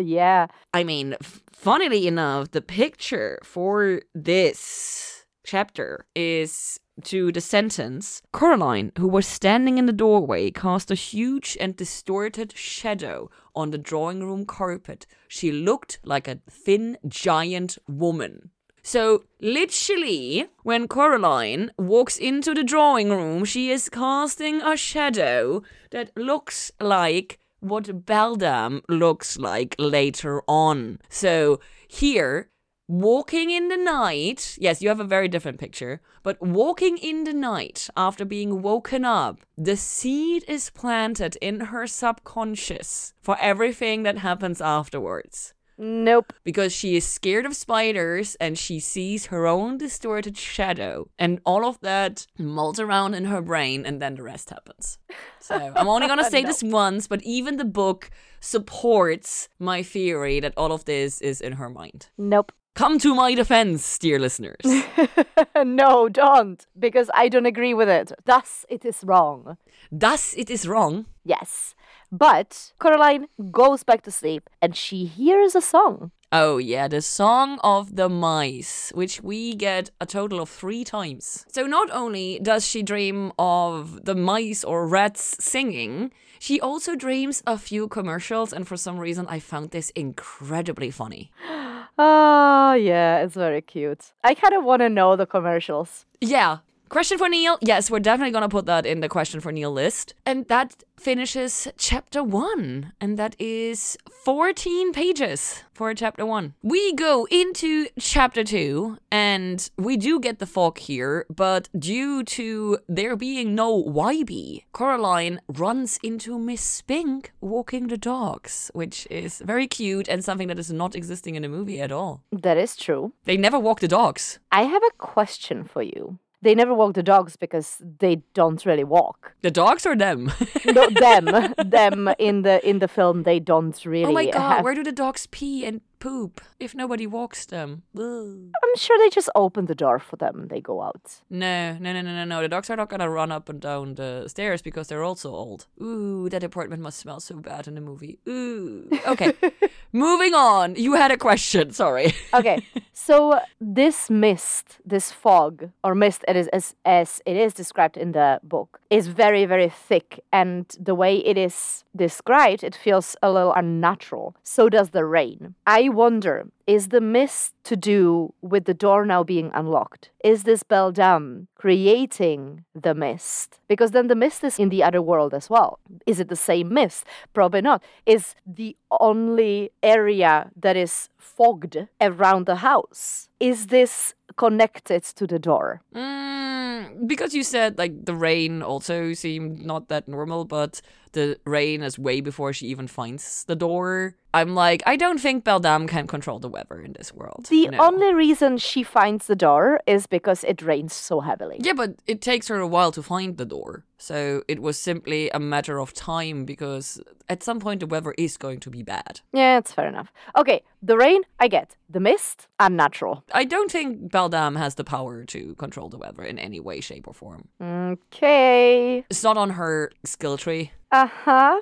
[0.00, 0.46] yeah.
[0.72, 8.92] I mean, f- funnily enough, the picture for this chapter is to the sentence Coraline,
[8.98, 14.22] who was standing in the doorway, cast a huge and distorted shadow on the drawing
[14.22, 15.06] room carpet.
[15.28, 18.50] She looked like a thin, giant woman.
[18.82, 26.16] So, literally, when Coraline walks into the drawing room, she is casting a shadow that
[26.16, 30.98] looks like what Beldam looks like later on.
[31.10, 32.48] So, here,
[32.90, 37.32] walking in the night, yes, you have a very different picture, but walking in the
[37.32, 44.18] night after being woken up, the seed is planted in her subconscious for everything that
[44.18, 45.54] happens afterwards.
[45.78, 46.34] Nope.
[46.44, 51.64] Because she is scared of spiders and she sees her own distorted shadow, and all
[51.64, 54.98] of that molds around in her brain, and then the rest happens.
[55.38, 56.48] So I'm only gonna say No.
[56.48, 61.52] this once, but even the book supports my theory that all of this is in
[61.52, 62.08] her mind.
[62.18, 62.52] Nope.
[62.80, 64.64] Come to my defense, dear listeners.
[65.54, 68.10] no, don't, because I don't agree with it.
[68.24, 69.58] Thus, it is wrong.
[69.92, 71.04] Thus, it is wrong.
[71.22, 71.74] Yes.
[72.10, 76.12] But Coraline goes back to sleep and she hears a song.
[76.32, 81.44] Oh, yeah, the Song of the Mice, which we get a total of three times.
[81.52, 87.42] So, not only does she dream of the mice or rats singing, she also dreams
[87.46, 91.30] a few commercials, and for some reason, I found this incredibly funny.
[92.02, 94.12] Oh, yeah, it's very cute.
[94.24, 96.06] I kind of want to know the commercials.
[96.18, 96.58] Yeah.
[96.90, 97.56] Question for Neil?
[97.60, 100.12] Yes, we're definitely gonna put that in the question for Neil list.
[100.26, 102.92] And that finishes chapter one.
[103.00, 106.54] And that is 14 pages for chapter one.
[106.64, 112.78] We go into chapter two, and we do get the fog here, but due to
[112.88, 119.68] there being no Wybie, Coraline runs into Miss Spink walking the dogs, which is very
[119.68, 122.24] cute and something that is not existing in the movie at all.
[122.32, 123.12] That is true.
[123.26, 124.40] They never walk the dogs.
[124.50, 126.18] I have a question for you.
[126.42, 129.34] They never walk the dogs because they don't really walk.
[129.42, 130.32] The dogs or them?
[130.64, 131.24] No, them,
[131.64, 134.04] them in the in the film, they don't really.
[134.06, 137.82] Oh my god, have- where do the dogs pee and poop if nobody walks them?
[137.96, 138.50] Ugh.
[138.64, 140.40] I'm sure they just open the door for them.
[140.40, 141.20] and They go out.
[141.30, 142.42] No, no, no, no, no, no.
[142.42, 145.66] The dogs are not gonna run up and down the stairs because they're also old.
[145.80, 148.18] Ooh, that apartment must smell so bad in the movie.
[148.28, 148.88] Ooh.
[149.06, 149.32] Okay.
[149.92, 150.74] Moving on.
[150.76, 152.14] You had a question, sorry.
[152.32, 157.96] Okay, so this mist, this fog or mist, it is as as it is described
[157.96, 163.16] in the book, is very very thick, and the way it is described, it feels
[163.22, 164.34] a little unnatural.
[164.44, 165.54] So does the rain.
[165.66, 166.46] I wonder.
[166.66, 170.10] Is the mist to do with the door now being unlocked?
[170.22, 173.60] Is this Beldam creating the mist?
[173.68, 175.78] Because then the mist is in the other world as well.
[176.06, 177.04] Is it the same mist?
[177.32, 177.82] Probably not.
[178.06, 183.28] Is the only area that is fogged around the house?
[183.40, 185.82] Is this connected to the door?
[185.94, 190.80] Mm, because you said like the rain also seemed not that normal, but
[191.12, 194.16] the rain is way before she even finds the door.
[194.32, 197.46] I'm like, I don't think Beldam can control the weather in this world.
[197.50, 197.78] The No.
[197.84, 201.56] only reason she finds the door is because it rains so heavily.
[201.60, 203.84] Yeah, but it takes her a while to find the door.
[204.00, 208.38] So it was simply a matter of time because at some point the weather is
[208.38, 209.20] going to be bad.
[209.34, 210.10] Yeah, it's fair enough.
[210.34, 211.76] Okay, the rain, I get.
[211.90, 213.24] The mist, unnatural.
[213.32, 217.06] I don't think Beldam has the power to control the weather in any way, shape,
[217.08, 217.48] or form.
[217.60, 219.04] Okay.
[219.10, 220.72] It's not on her skill tree.
[220.90, 221.60] Uh huh.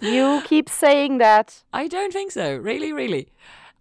[0.00, 1.64] You keep saying that.
[1.72, 2.56] I don't think so.
[2.56, 3.28] Really, really.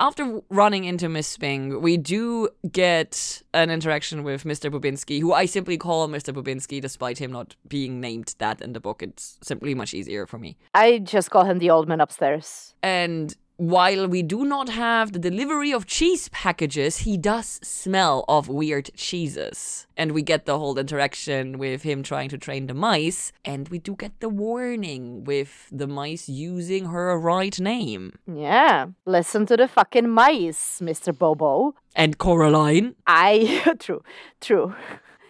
[0.01, 4.71] After running into Miss Spink, we do get an interaction with Mr.
[4.71, 6.33] Bobinsky, who I simply call Mr.
[6.33, 9.03] Bobinsky despite him not being named that in the book.
[9.03, 10.57] It's simply much easier for me.
[10.73, 12.73] I just call him the old man upstairs.
[12.81, 18.47] And while we do not have the delivery of cheese packages, he does smell of
[18.47, 19.85] weird cheeses.
[19.95, 23.31] And we get the whole interaction with him trying to train the mice.
[23.45, 28.17] And we do get the warning with the mice using her right name.
[28.25, 28.87] Yeah.
[29.05, 31.15] Listen to the fucking mice, Mr.
[31.15, 31.75] Bobo.
[31.95, 32.95] And Coraline.
[33.05, 33.75] I.
[33.79, 34.03] true.
[34.39, 34.73] True.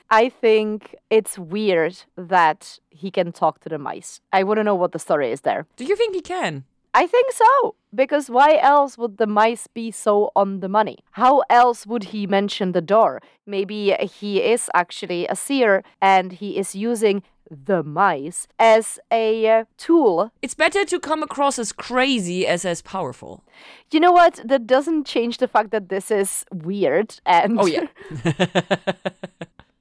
[0.09, 4.19] I think it's weird that he can talk to the mice.
[4.33, 5.67] I want to know what the story is there.
[5.77, 6.65] Do you think he can?
[6.93, 7.75] I think so.
[7.93, 10.99] Because why else would the mice be so on the money?
[11.11, 13.21] How else would he mention the door?
[13.45, 19.65] Maybe he is actually a seer and he is using the mice as a uh,
[19.77, 20.31] tool.
[20.41, 23.43] It's better to come across as crazy as as powerful.
[23.91, 24.39] You know what?
[24.45, 27.87] That doesn't change the fact that this is weird and Oh yeah.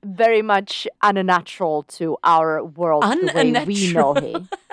[0.02, 4.42] very much unnatural to our world the way we know it.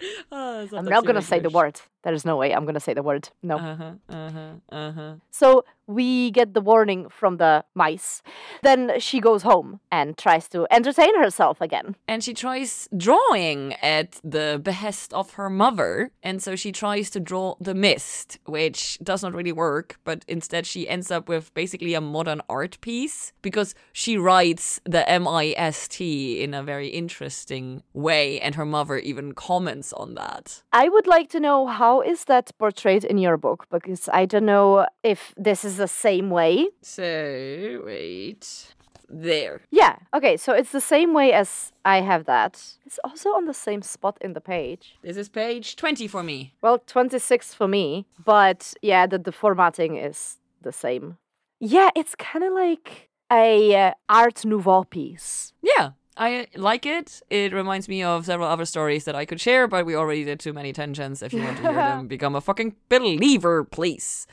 [0.32, 1.80] Oh, I'm not gonna say the word.
[2.04, 3.30] There is no way I'm gonna say the word.
[3.42, 3.56] No.
[3.56, 3.92] Uh-huh.
[4.08, 4.52] Uh-huh.
[4.70, 5.14] Uh-huh.
[5.30, 8.22] So we get the warning from the mice.
[8.62, 11.96] Then she goes home and tries to entertain herself again.
[12.08, 16.10] And she tries drawing at the behest of her mother.
[16.22, 20.64] And so she tries to draw the mist, which does not really work, but instead
[20.64, 25.52] she ends up with basically a modern art piece because she writes the M I
[25.56, 28.40] S T in a very interesting way.
[28.40, 30.62] And her mother even comments on that.
[30.72, 34.46] I would like to know how is that portrayed in your book because I don't
[34.46, 36.68] know if this is the same way.
[36.82, 38.74] So, wait.
[39.08, 39.60] There.
[39.70, 39.96] Yeah.
[40.14, 42.54] Okay, so it's the same way as I have that.
[42.86, 44.96] It's also on the same spot in the page.
[45.02, 46.54] This is page 20 for me.
[46.62, 51.18] Well, 26 for me, but yeah, the, the formatting is the same.
[51.60, 55.52] Yeah, it's kind of like a uh, art nouveau piece.
[55.62, 57.20] Yeah, I like it.
[57.28, 60.38] It reminds me of several other stories that I could share, but we already did
[60.38, 61.22] too many tangents.
[61.22, 64.26] If you want to hear them, become a fucking believer, please.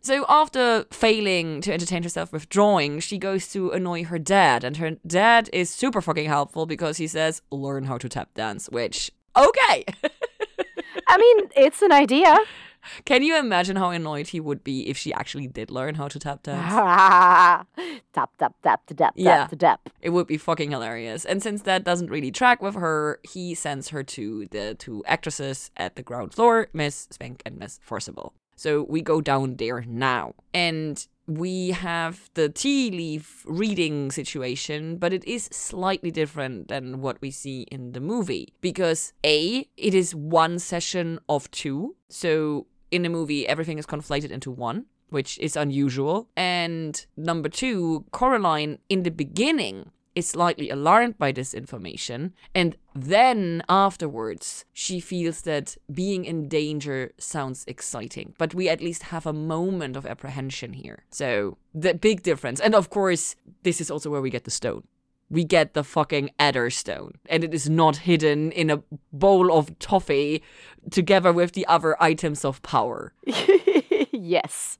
[0.00, 4.76] So after failing to entertain herself with drawing, she goes to annoy her dad, and
[4.76, 9.10] her dad is super fucking helpful because he says, "Learn how to tap dance," which
[9.36, 9.84] okay.
[11.08, 12.38] I mean, it's an idea.
[13.04, 16.18] Can you imagine how annoyed he would be if she actually did learn how to
[16.18, 16.72] tap dance?
[18.12, 19.46] tap, tap, tap, tap, tap, Yeah.
[19.46, 19.88] tap, tap.
[20.00, 21.24] It would be fucking hilarious.
[21.24, 25.70] And since that doesn't really track with her, he sends her to the two actresses
[25.76, 28.32] at the ground floor, Miss Spink and Miss Forcible.
[28.56, 30.34] So we go down there now.
[30.54, 37.20] And we have the tea leaf reading situation, but it is slightly different than what
[37.20, 38.54] we see in the movie.
[38.60, 41.96] Because A, it is one session of two.
[42.08, 46.28] So in the movie, everything is conflated into one which is unusual.
[46.36, 52.32] And number two, Coraline in the beginning is slightly alarmed by this information.
[52.54, 58.34] And then afterwards, she feels that being in danger sounds exciting.
[58.38, 61.04] But we at least have a moment of apprehension here.
[61.10, 62.60] So, the big difference.
[62.60, 64.84] And of course, this is also where we get the stone.
[65.30, 67.12] We get the fucking Adder Stone.
[67.28, 70.42] And it is not hidden in a bowl of toffee
[70.90, 73.12] together with the other items of power.
[74.12, 74.78] yes.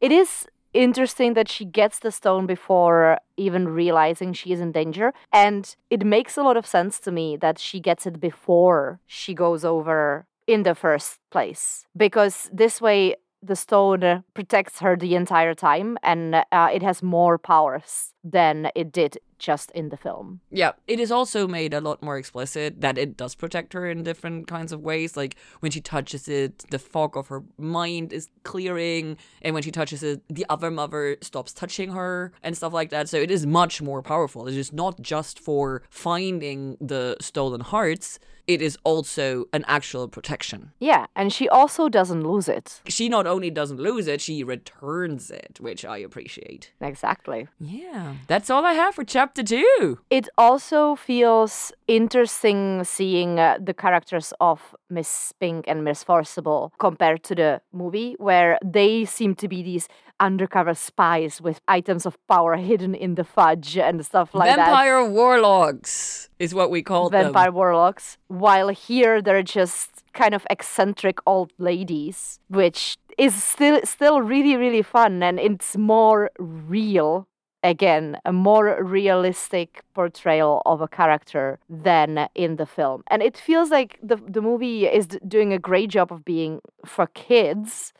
[0.00, 5.12] It is interesting that she gets the stone before even realizing she is in danger.
[5.32, 9.34] And it makes a lot of sense to me that she gets it before she
[9.34, 11.86] goes over in the first place.
[11.96, 17.38] Because this way, the stone protects her the entire time and uh, it has more
[17.38, 20.40] powers than it did just in the film.
[20.50, 24.02] Yeah, it is also made a lot more explicit that it does protect her in
[24.02, 25.16] different kinds of ways.
[25.16, 29.70] Like when she touches it, the fog of her mind is clearing, and when she
[29.70, 33.08] touches it, the other mother stops touching her and stuff like that.
[33.08, 34.46] So it is much more powerful.
[34.46, 40.72] It is not just for finding the stolen hearts, it is also an actual protection.
[40.78, 42.80] Yeah, and she also doesn't lose it.
[42.86, 46.72] She not only doesn't lose it, she returns it, which I appreciate.
[46.80, 47.48] Exactly.
[47.58, 49.98] Yeah, that's all I have for chapter two.
[50.10, 57.22] It also feels interesting seeing uh, the characters of Miss Spink and Miss Forcible compared
[57.24, 59.88] to the movie, where they seem to be these
[60.20, 64.66] undercover spies with items of power hidden in the fudge and stuff like that.
[64.66, 67.24] Vampire warlocks is what we call them.
[67.24, 68.18] Vampire warlocks.
[68.28, 74.82] While here they're just kind of eccentric old ladies, which is still still really really
[74.82, 77.26] fun and it's more real
[77.66, 83.02] again a more realistic portrayal of a character than in the film.
[83.08, 87.06] And it feels like the the movie is doing a great job of being for
[87.08, 87.92] kids.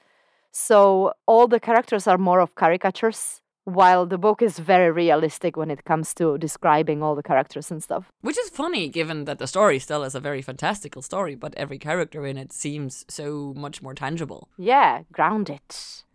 [0.52, 5.70] So all the characters are more of caricatures while the book is very realistic when
[5.70, 9.46] it comes to describing all the characters and stuff Which is funny given that the
[9.46, 13.82] story still is a very fantastical story, but every character in it seems so much
[13.82, 14.48] more tangible.
[14.56, 15.60] yeah grounded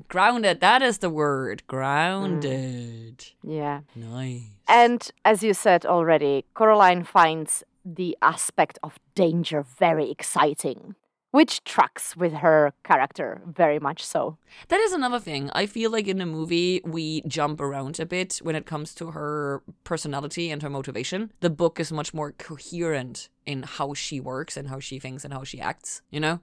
[0.07, 1.61] Grounded, that is the word.
[1.63, 1.67] Mm.
[1.67, 3.25] Grounded.
[3.43, 4.43] yeah Nice.
[4.67, 10.95] And as you said already, Coraline finds the aspect of danger very exciting.
[11.31, 14.37] Which tracks with her character very much so.
[14.67, 15.49] That is another thing.
[15.53, 19.11] I feel like in the movie we jump around a bit when it comes to
[19.11, 21.31] her personality and her motivation.
[21.39, 25.33] The book is much more coherent in how she works and how she thinks and
[25.33, 26.39] how she acts, you know?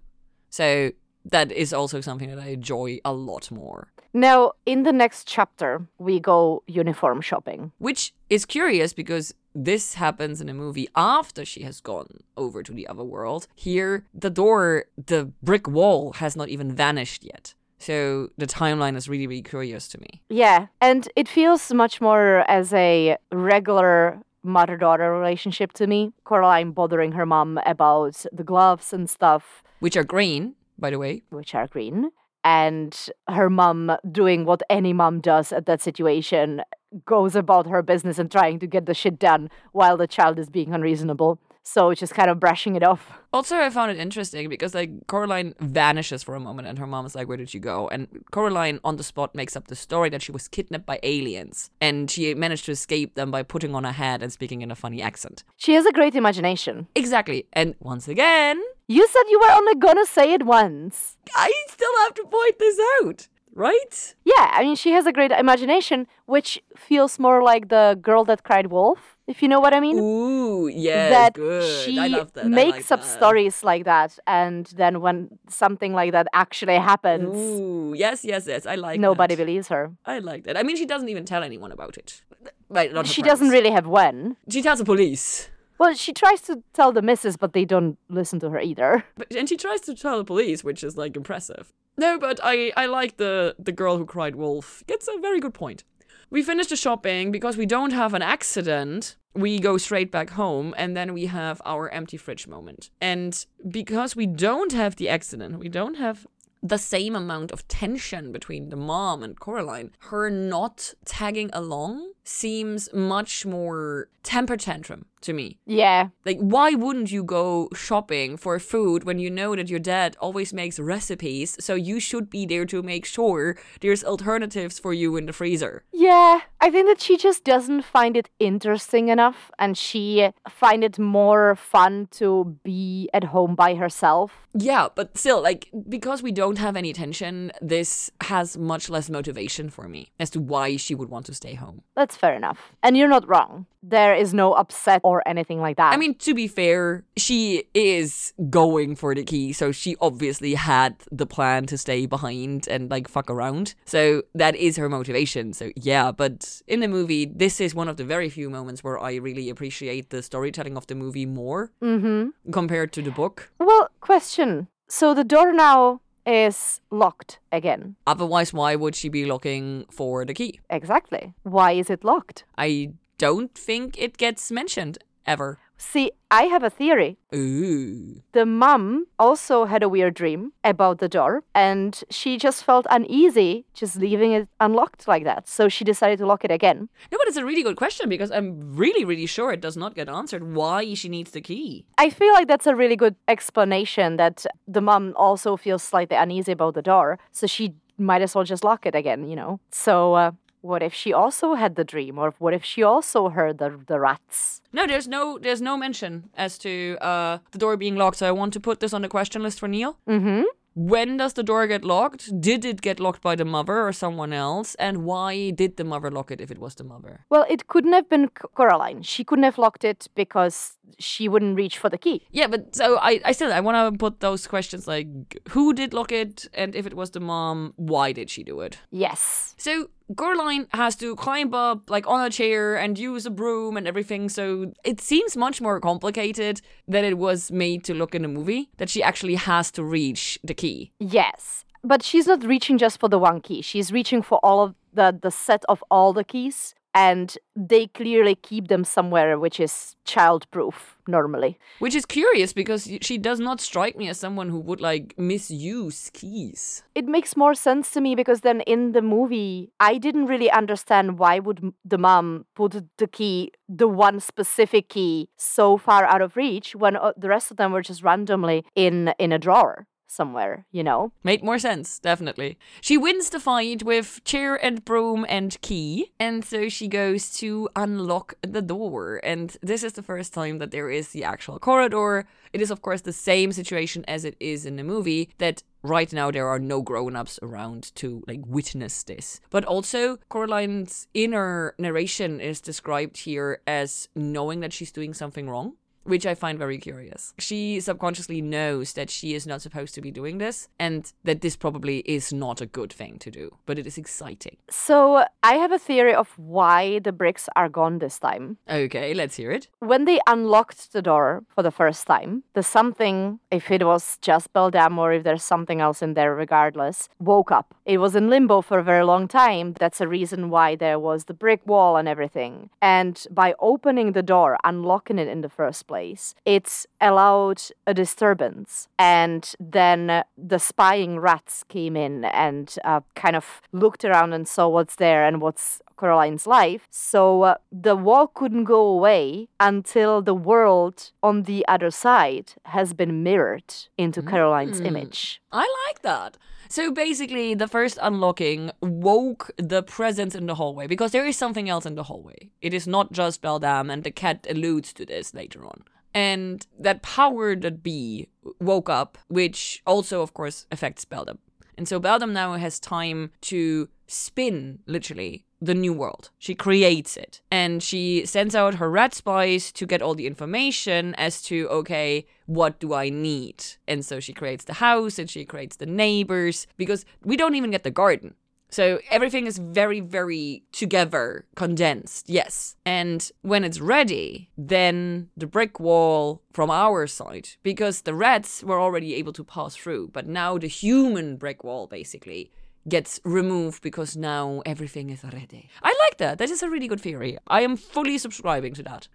[0.50, 0.92] So
[1.24, 3.92] that is also something that I enjoy a lot more.
[4.14, 7.72] Now, in the next chapter, we go uniform shopping.
[7.78, 12.72] Which is curious because this happens in a movie after she has gone over to
[12.72, 13.48] the other world.
[13.54, 17.54] Here, the door, the brick wall has not even vanished yet.
[17.78, 20.20] So the timeline is really, really curious to me.
[20.28, 26.12] Yeah, and it feels much more as a regular mother daughter relationship to me.
[26.24, 31.22] Coraline bothering her mom about the gloves and stuff, Which are green, by the way.
[31.30, 32.10] which are green.
[32.44, 32.96] And
[33.28, 36.62] her mom doing what any mom does at that situation
[37.04, 40.48] goes about her business and trying to get the shit done while the child is
[40.50, 41.38] being unreasonable.
[41.62, 43.12] So just kind of brushing it off.
[43.30, 47.04] Also, I found it interesting because like Coraline vanishes for a moment, and her mom
[47.04, 50.08] is like, "Where did you go?" And Coraline on the spot makes up the story
[50.08, 53.84] that she was kidnapped by aliens, and she managed to escape them by putting on
[53.84, 55.44] a hat and speaking in a funny accent.
[55.58, 56.86] She has a great imagination.
[56.94, 57.46] Exactly.
[57.52, 61.18] And once again, You said you were only gonna say it once.
[61.36, 63.28] I still have to point this out,
[63.58, 64.14] right?
[64.24, 68.44] Yeah, I mean, she has a great imagination, which feels more like the girl that
[68.44, 69.98] cried wolf, if you know what I mean.
[69.98, 71.84] Ooh, yes, that good.
[71.84, 72.46] she I love that.
[72.46, 73.18] Makes like up that.
[73.18, 78.64] stories like that, and then when something like that actually happens, Ooh, yes, yes, yes.
[78.64, 79.00] I like.
[79.00, 79.44] nobody that.
[79.44, 79.92] believes her.
[80.06, 80.56] I like that.
[80.56, 82.22] I mean, she doesn't even tell anyone about it.
[82.70, 84.36] Right, not She doesn't really have when.
[84.48, 85.48] She tells the police.
[85.78, 89.04] Well, she tries to tell the missus, but they don't listen to her either.
[89.16, 91.72] But, and she tries to tell the police, which is like impressive.
[91.98, 94.84] No, but I I like the the girl who cried wolf.
[94.86, 95.84] Gets a very good point.
[96.30, 99.16] We finish the shopping because we don't have an accident.
[99.34, 102.90] We go straight back home and then we have our empty fridge moment.
[103.00, 106.26] And because we don't have the accident, we don't have
[106.62, 109.92] the same amount of tension between the mom and Coraline.
[110.10, 115.58] Her not tagging along seems much more temper tantrum to me.
[115.66, 120.16] Yeah, Like, why wouldn't you go shopping for food when you know that your dad
[120.20, 121.56] always makes recipes?
[121.60, 125.84] So you should be there to make sure there's alternatives for you in the freezer.
[125.92, 126.40] yeah.
[126.60, 131.54] I think that she just doesn't find it interesting enough, and she find it more
[131.54, 134.48] fun to be at home by herself.
[134.54, 139.70] Yeah, but still, like, because we don't have any tension, this has much less motivation
[139.70, 141.82] for me as to why she would want to stay home.
[141.94, 142.72] That's fair enough.
[142.82, 143.66] And you're not wrong.
[143.80, 145.94] There is no upset or anything like that.
[145.94, 150.96] I mean, to be fair, she is going for the key, so she obviously had
[151.10, 153.74] the plan to stay behind and like fuck around.
[153.86, 155.54] So that is her motivation.
[155.54, 158.98] So yeah, but in the movie, this is one of the very few moments where
[158.98, 162.50] I really appreciate the storytelling of the movie more mm-hmm.
[162.52, 163.50] compared to the book.
[163.58, 164.68] Well, question.
[164.88, 167.96] So the door now is locked again.
[168.06, 170.60] Otherwise, why would she be looking for the key?
[170.68, 171.32] Exactly.
[171.42, 172.44] Why is it locked?
[172.58, 175.58] I don't think it gets mentioned ever.
[175.80, 177.18] See, I have a theory.
[177.32, 178.22] Ooh.
[178.32, 183.64] The mum also had a weird dream about the door, and she just felt uneasy
[183.74, 185.46] just leaving it unlocked like that.
[185.46, 186.88] So she decided to lock it again.
[187.12, 189.94] No, but it's a really good question because I'm really, really sure it does not
[189.94, 191.86] get answered why she needs the key.
[191.96, 196.52] I feel like that's a really good explanation that the mum also feels slightly uneasy
[196.52, 199.60] about the door, so she might as well just lock it again, you know?
[199.70, 200.32] So, uh,
[200.68, 203.98] what if she also had the dream, or what if she also heard the, the
[203.98, 204.60] rats?
[204.72, 208.18] No, there's no there's no mention as to uh the door being locked.
[208.18, 209.98] So I want to put this on the question list for Neil.
[210.08, 210.42] Mm-hmm.
[210.74, 212.30] When does the door get locked?
[212.40, 214.76] Did it get locked by the mother or someone else?
[214.76, 217.24] And why did the mother lock it if it was the mother?
[217.30, 219.02] Well, it couldn't have been Coraline.
[219.02, 222.22] She couldn't have locked it because she wouldn't reach for the key.
[222.30, 225.08] Yeah, but so I, I still I want to put those questions like
[225.48, 228.78] who did lock it and if it was the mom, why did she do it?
[228.92, 229.56] Yes.
[229.58, 233.86] So Coraline has to climb up like on a chair and use a broom and
[233.86, 234.28] everything.
[234.28, 238.70] So it seems much more complicated than it was made to look in the movie.
[238.78, 240.92] That she actually has to reach the key.
[240.98, 241.64] Yes.
[241.84, 243.62] But she's not reaching just for the one key.
[243.62, 248.34] She's reaching for all of the the set of all the keys and they clearly
[248.34, 250.74] keep them somewhere which is childproof
[251.06, 251.58] normally.
[251.78, 256.10] Which is curious because she does not strike me as someone who would like misuse
[256.12, 256.82] keys.
[256.94, 261.18] It makes more sense to me because then in the movie I didn't really understand
[261.18, 266.36] why would the mom put the key the one specific key so far out of
[266.36, 269.86] reach when uh, the rest of them were just randomly in in a drawer.
[270.08, 271.12] Somewhere, you know?
[271.22, 272.58] Made more sense, definitely.
[272.80, 277.68] She wins the fight with chair and broom and key, and so she goes to
[277.76, 279.20] unlock the door.
[279.22, 282.26] And this is the first time that there is the actual corridor.
[282.52, 286.12] It is, of course, the same situation as it is in the movie that right
[286.12, 292.40] now there are no grown-ups around to like witness this but also coraline's inner narration
[292.40, 295.74] is described here as knowing that she's doing something wrong
[296.08, 297.34] which I find very curious.
[297.38, 301.56] She subconsciously knows that she is not supposed to be doing this and that this
[301.56, 304.56] probably is not a good thing to do, but it is exciting.
[304.70, 308.58] So, I have a theory of why the bricks are gone this time.
[308.70, 309.68] Okay, let's hear it.
[309.80, 314.52] When they unlocked the door for the first time, the something, if it was just
[314.52, 317.74] Beldam or if there's something else in there, regardless, woke up.
[317.84, 319.74] It was in limbo for a very long time.
[319.78, 322.70] That's a reason why there was the brick wall and everything.
[322.80, 327.92] And by opening the door, unlocking it in the first place, place, it's allowed a
[327.94, 328.88] disturbance.
[328.98, 329.42] And
[329.78, 330.22] then
[330.52, 335.22] the spying rats came in and uh, kind of looked around and saw what's there
[335.28, 336.82] and what's Coraline's life.
[336.90, 337.54] So uh,
[337.86, 340.96] the wall couldn't go away until the world
[341.28, 342.46] on the other side
[342.76, 344.86] has been mirrored into Mm.
[344.90, 345.40] image.
[345.52, 346.32] I like that.
[346.68, 351.68] So basically, the first unlocking woke the presence in the hallway because there is something
[351.68, 352.50] else in the hallway.
[352.60, 355.84] It is not just Beldam, and the cat alludes to this later on.
[356.14, 358.28] And that power that be
[358.60, 361.38] woke up, which also, of course, affects Beldam.
[361.76, 366.30] And so Beldam now has time to spin, literally, the new world.
[366.38, 367.40] She creates it.
[367.50, 372.26] And she sends out her rat spies to get all the information as to, okay,
[372.46, 373.64] what do I need?
[373.86, 377.70] And so she creates the house and she creates the neighbors because we don't even
[377.70, 378.34] get the garden.
[378.70, 382.76] So everything is very, very together, condensed, yes.
[382.84, 388.78] And when it's ready, then the brick wall from our side, because the rats were
[388.78, 392.50] already able to pass through, but now the human brick wall basically
[392.88, 395.68] gets removed because now everything is ready.
[395.82, 396.38] I like that.
[396.38, 397.38] That is a really good theory.
[397.46, 399.08] I am fully subscribing to that.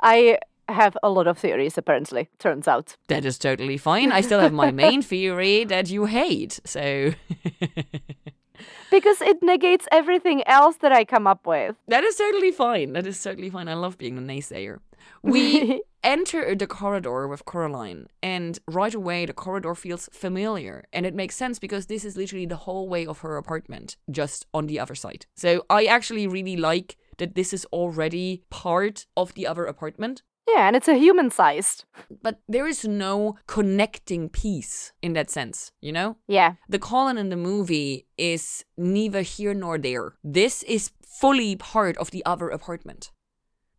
[0.00, 2.96] I have a lot of theories, apparently, turns out.
[3.08, 4.12] That is totally fine.
[4.12, 6.60] I still have my main theory that you hate.
[6.64, 7.12] So
[8.90, 11.76] Because it negates everything else that I come up with.
[11.88, 12.92] that is totally fine.
[12.92, 13.68] That is totally fine.
[13.68, 14.78] I love being a naysayer.
[15.22, 20.84] We enter the corridor with Coraline, and right away the corridor feels familiar.
[20.92, 24.66] And it makes sense because this is literally the hallway of her apartment, just on
[24.66, 25.26] the other side.
[25.36, 30.22] So I actually really like that this is already part of the other apartment.
[30.48, 31.84] Yeah, and it's a human sized.
[32.22, 36.16] But there is no connecting piece in that sense, you know?
[36.26, 36.54] Yeah.
[36.68, 40.14] The Colin in the movie is neither here nor there.
[40.24, 43.12] This is fully part of the other apartment.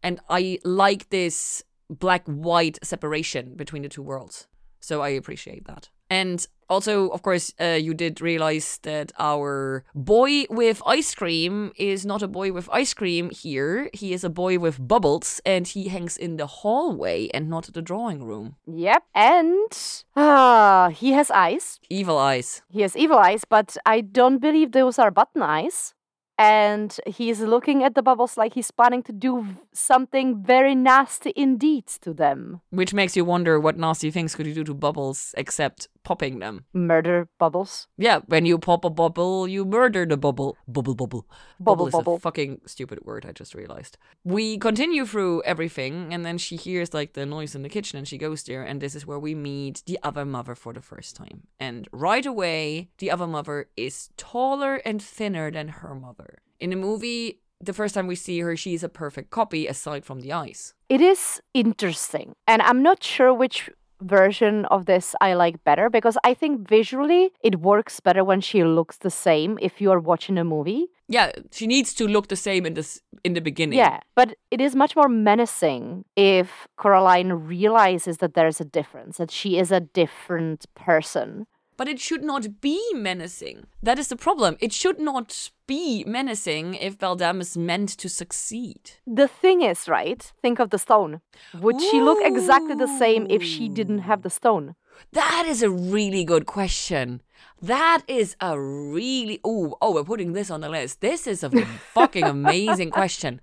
[0.04, 4.48] And I like this black white separation between the two worlds.
[4.80, 5.90] So I appreciate that.
[6.10, 12.06] And also, of course, uh, you did realize that our boy with ice cream is
[12.06, 13.90] not a boy with ice cream here.
[13.94, 17.82] He is a boy with bubbles and he hangs in the hallway and not the
[17.82, 18.56] drawing room.
[18.68, 19.04] Yep.
[19.16, 19.72] And
[20.16, 21.80] ah, he has eyes.
[21.90, 22.62] Evil eyes.
[22.70, 25.94] He has evil eyes, but I don't believe those are button eyes.
[26.42, 31.86] And he's looking at the bubbles like he's planning to do something very nasty indeed
[32.02, 32.62] to them.
[32.72, 36.66] Which makes you wonder what nasty things could he do to bubbles except popping them.
[36.74, 37.88] Murder bubbles.
[37.98, 40.58] Yeah, when you pop a bubble, you murder the bubble.
[40.68, 41.28] Bubble, bubble.
[41.60, 42.16] Bubble, is bubble.
[42.16, 43.98] a fucking stupid word, I just realized.
[44.24, 48.08] We continue through everything, and then she hears like the noise in the kitchen, and
[48.08, 51.16] she goes there, and this is where we meet the other mother for the first
[51.16, 51.48] time.
[51.60, 56.40] And right away, the other mother is taller and thinner than her mother.
[56.60, 60.22] In the movie, the first time we see her, she's a perfect copy aside from
[60.22, 60.74] the eyes.
[60.90, 62.34] It is interesting.
[62.48, 63.70] And I'm not sure which
[64.02, 68.64] version of this I like better because I think visually it works better when she
[68.64, 70.88] looks the same if you are watching a movie.
[71.08, 73.78] Yeah, she needs to look the same in this in the beginning.
[73.78, 79.32] Yeah, but it is much more menacing if Coraline realizes that there's a difference, that
[79.32, 81.48] she is a different person.
[81.82, 83.66] But it should not be menacing.
[83.82, 84.56] That is the problem.
[84.60, 88.92] It should not be menacing if Beldam is meant to succeed.
[89.08, 90.22] The thing is, right?
[90.44, 91.22] Think of the stone.
[91.60, 94.76] Would she look exactly the same if she didn't have the stone?
[95.14, 97.24] That is a really good question.
[97.60, 101.02] That is a really oh oh we're putting this on the list.
[101.02, 101.50] This is a
[101.96, 103.42] fucking amazing question.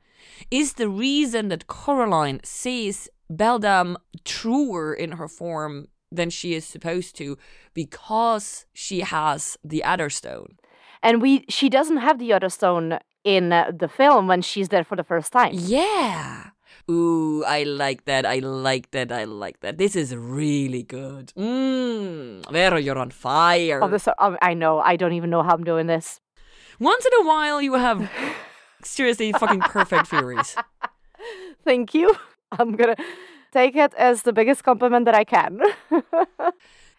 [0.49, 7.16] Is the reason that Coraline sees Beldam truer in her form than she is supposed
[7.16, 7.36] to
[7.74, 10.59] because she has the Adder Stone?
[11.02, 14.84] And we she doesn't have the other stone in uh, the film when she's there
[14.84, 15.52] for the first time.
[15.54, 16.50] Yeah.
[16.90, 18.24] Ooh, I like that.
[18.24, 19.12] I like that.
[19.12, 19.76] I like that.
[19.76, 21.32] This is really good.
[21.36, 22.50] Mmm.
[22.50, 23.82] Vero, you're on fire.
[23.82, 24.80] Oh, this, um, I know.
[24.80, 26.20] I don't even know how I'm doing this.
[26.80, 28.11] Once in a while, you have
[28.82, 30.56] seriously fucking perfect theories.
[31.64, 32.14] Thank you.
[32.52, 32.96] I'm gonna
[33.53, 35.61] take it as the biggest compliment that I can.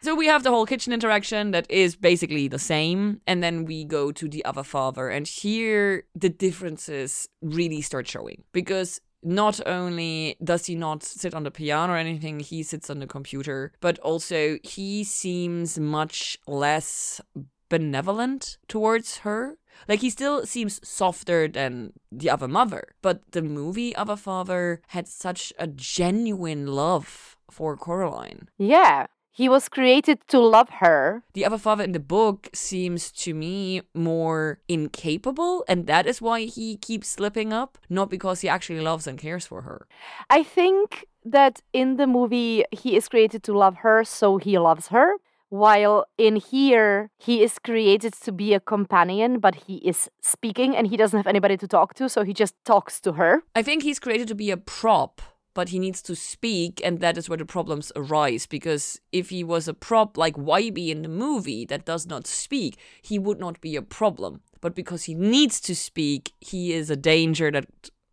[0.02, 3.84] So we have the whole kitchen interaction that is basically the same, and then we
[3.84, 10.38] go to the other father, and here the differences really start showing because not only
[10.41, 14.00] does he not sit on the piano or anything, he sits on the computer, but
[14.00, 17.20] also he seems much less
[17.70, 19.58] benevolent towards her.
[19.88, 25.08] Like he still seems softer than the other mother, but the movie Other Father had
[25.08, 28.50] such a genuine love for Coraline.
[28.58, 31.24] yeah, he was created to love her.
[31.34, 36.42] The other father in the book seems to me more incapable, and that is why
[36.42, 39.88] he keeps slipping up, not because he actually loves and cares for her.
[40.30, 44.88] I think that in the movie, he is created to love her, so he loves
[44.88, 45.14] her.
[45.50, 50.88] While in here, he is created to be a companion, but he is speaking and
[50.88, 53.41] he doesn't have anybody to talk to, so he just talks to her.
[53.56, 55.22] I think he's created to be a prop,
[55.56, 58.45] but he needs to speak, and that is where the problems arise.
[58.45, 62.78] Because if he was a prop like Wybie in the movie that does not speak,
[63.02, 64.41] he would not be a problem.
[64.62, 67.66] But because he needs to speak, he is a danger that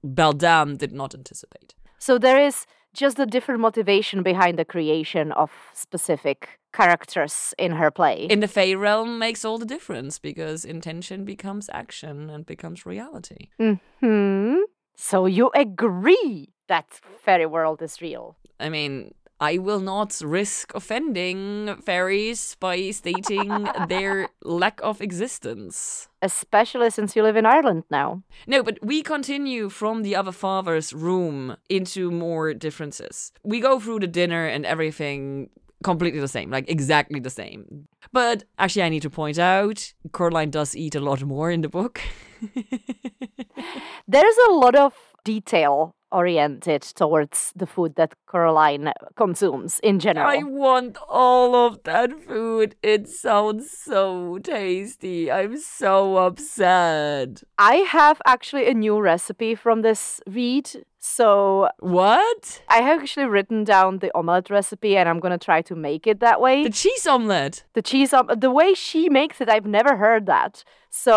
[0.03, 1.74] Beldam did not anticipate.
[1.99, 7.91] So there is just a different motivation behind the creation of specific characters in her
[7.91, 8.27] play.
[8.29, 13.49] In the Fey realm makes all the difference because intention becomes action and becomes reality.
[13.59, 14.59] hmm.
[14.97, 16.87] So you agree that
[17.24, 18.37] fairy world is real?
[18.59, 26.09] I mean, I will not risk offending fairies by stating their lack of existence.
[26.22, 28.22] Especially since you live in Ireland now.
[28.47, 33.33] No, but we continue from the other father's room into more differences.
[33.43, 35.51] We go through the dinner and everything
[35.87, 37.87] completely the same, like exactly the same.
[38.12, 41.68] But actually, I need to point out Coraline does eat a lot more in the
[41.68, 42.01] book.
[44.09, 44.93] There's a lot of
[45.24, 50.28] detail oriented towards the food that Coraline consumes in general.
[50.28, 52.74] I want all of that food.
[52.82, 55.30] It sounds so tasty.
[55.30, 57.43] I'm so upset.
[57.59, 60.66] I have actually a new recipe from this read.
[61.15, 62.63] So What?
[62.69, 66.19] I have actually written down the omelette recipe and I'm gonna try to make it
[66.21, 66.65] that way.
[66.65, 67.57] The cheese omelette.
[67.75, 68.41] the cheese omelette.
[68.41, 71.09] the way she makes it i've never heard that so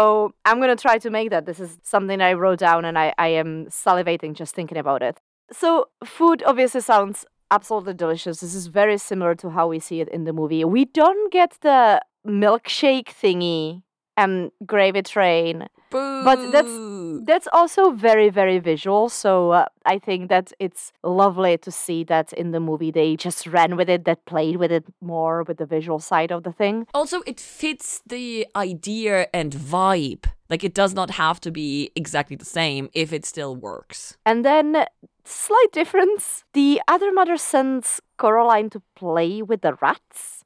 [0.48, 3.30] i'm gonna try to make that this is something i wrote down and i, I
[3.42, 3.52] am
[3.86, 5.16] salivating just thinking about it
[5.52, 5.70] so
[6.18, 7.26] food obviously sounds
[7.58, 10.86] absolutely delicious this is very similar to how we see it in the movie we
[10.86, 13.82] don't get the milkshake thingy
[14.22, 16.24] and gravy train Boo.
[16.24, 16.78] But that's-
[17.22, 22.34] that's also very very visual so uh, i think that it's lovely to see that
[22.34, 25.65] in the movie they just ran with it that played with it more with the
[25.65, 30.26] visual side of the thing Also, it fits the idea and vibe.
[30.49, 34.17] Like, it does not have to be exactly the same if it still works.
[34.26, 34.86] and then
[35.26, 40.39] slight difference the other mother sends coraline to play with the rats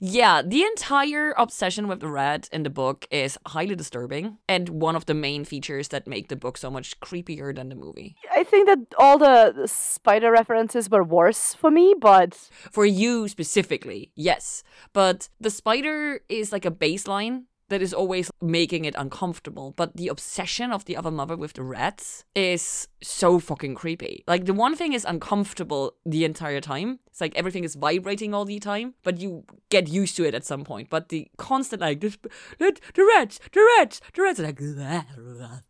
[0.00, 4.96] Yeah, the entire obsession with the rat in the book is highly disturbing and one
[4.96, 8.16] of the main features that make the book so much creepier than the movie.
[8.34, 12.34] i think that all the spider references were worse for me but
[12.70, 14.62] For you specifically, yes.
[14.92, 19.72] But the spider is like a baseline that is always making it uncomfortable.
[19.76, 24.24] But the obsession of the other mother with the rats is so fucking creepy.
[24.26, 27.00] Like the one thing is uncomfortable the entire time.
[27.06, 30.44] It's like everything is vibrating all the time, but you get used to it at
[30.44, 30.90] some point.
[30.90, 32.18] But the constant like this,
[32.58, 34.60] the, the rats, the rats, the rats, are like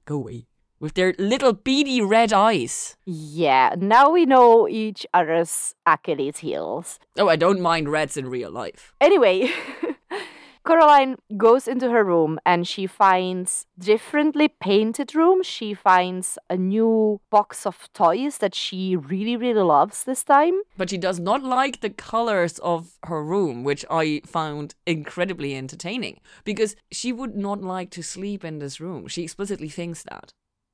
[0.04, 0.46] go away
[0.80, 2.96] with their little beady red eyes.
[3.06, 8.50] yeah now we know each other's achilles heels Oh, I don't mind rats in real
[8.50, 8.92] life.
[9.00, 9.48] Anyway,
[10.64, 15.42] Coraline goes into her room and she finds differently painted room.
[15.42, 20.62] She finds a new box of toys that she really really loves this time.
[20.78, 26.20] But she does not like the colors of her room, which I found incredibly entertaining
[26.44, 29.06] because she would not like to sleep in this room.
[29.06, 30.32] She explicitly thinks that.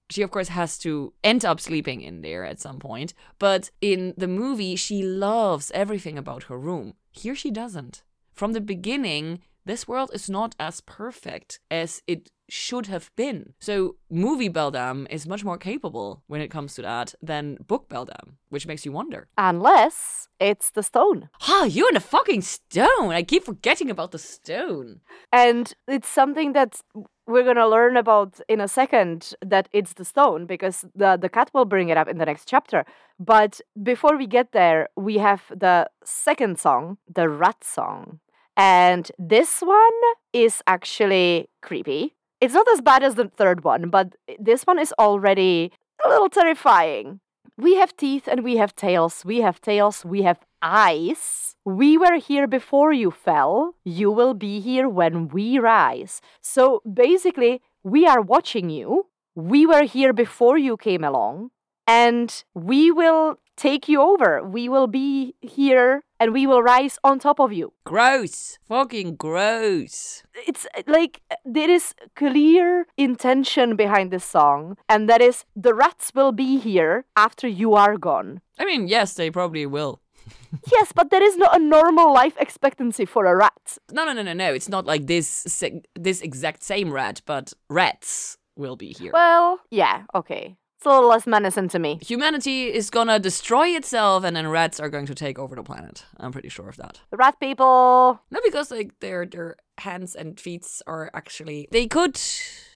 [0.08, 4.14] She, of course, has to end up sleeping in there at some point, but in
[4.16, 6.94] the movie, she loves everything about her room.
[7.12, 8.02] Here, she doesn't.
[8.32, 13.54] From the beginning, this world is not as perfect as it should have been.
[13.60, 18.38] So movie Beldam is much more capable when it comes to that than book Beldam,
[18.48, 19.28] which makes you wonder.
[19.38, 21.28] Unless it's the stone.
[21.42, 23.12] Ah, you and the fucking stone.
[23.12, 25.00] I keep forgetting about the stone.
[25.32, 26.80] And it's something that
[27.26, 31.50] we're gonna learn about in a second that it's the stone because the the cat
[31.54, 32.84] will bring it up in the next chapter.
[33.18, 38.18] But before we get there, we have the second song, the rat song.
[38.60, 40.00] And this one
[40.34, 42.14] is actually creepy.
[42.42, 45.72] It's not as bad as the third one, but this one is already
[46.04, 47.20] a little terrifying.
[47.56, 49.24] We have teeth and we have tails.
[49.24, 50.04] We have tails.
[50.04, 51.56] We have eyes.
[51.64, 53.76] We were here before you fell.
[53.82, 56.20] You will be here when we rise.
[56.42, 59.06] So basically, we are watching you.
[59.34, 61.50] We were here before you came along.
[61.86, 64.42] And we will take you over.
[64.42, 67.72] We will be here and we will rise on top of you.
[67.84, 68.58] Gross.
[68.66, 70.22] Fucking gross.
[70.46, 76.12] It's uh, like there is clear intention behind this song, and that is the rats
[76.14, 78.40] will be here after you are gone.
[78.58, 80.00] I mean, yes, they probably will.
[80.72, 83.78] yes, but there is not a normal life expectancy for a rat.
[83.92, 84.54] No, no, no, no, no.
[84.54, 85.62] It's not like this
[85.94, 89.12] this exact same rat, but rats will be here.
[89.12, 90.56] Well, yeah, okay.
[90.80, 91.98] It's a little less menacing to me.
[92.00, 96.06] Humanity is gonna destroy itself, and then rats are going to take over the planet.
[96.16, 97.02] I'm pretty sure of that.
[97.10, 98.18] The rat people.
[98.30, 102.14] No, because like their their hands and feet are actually they could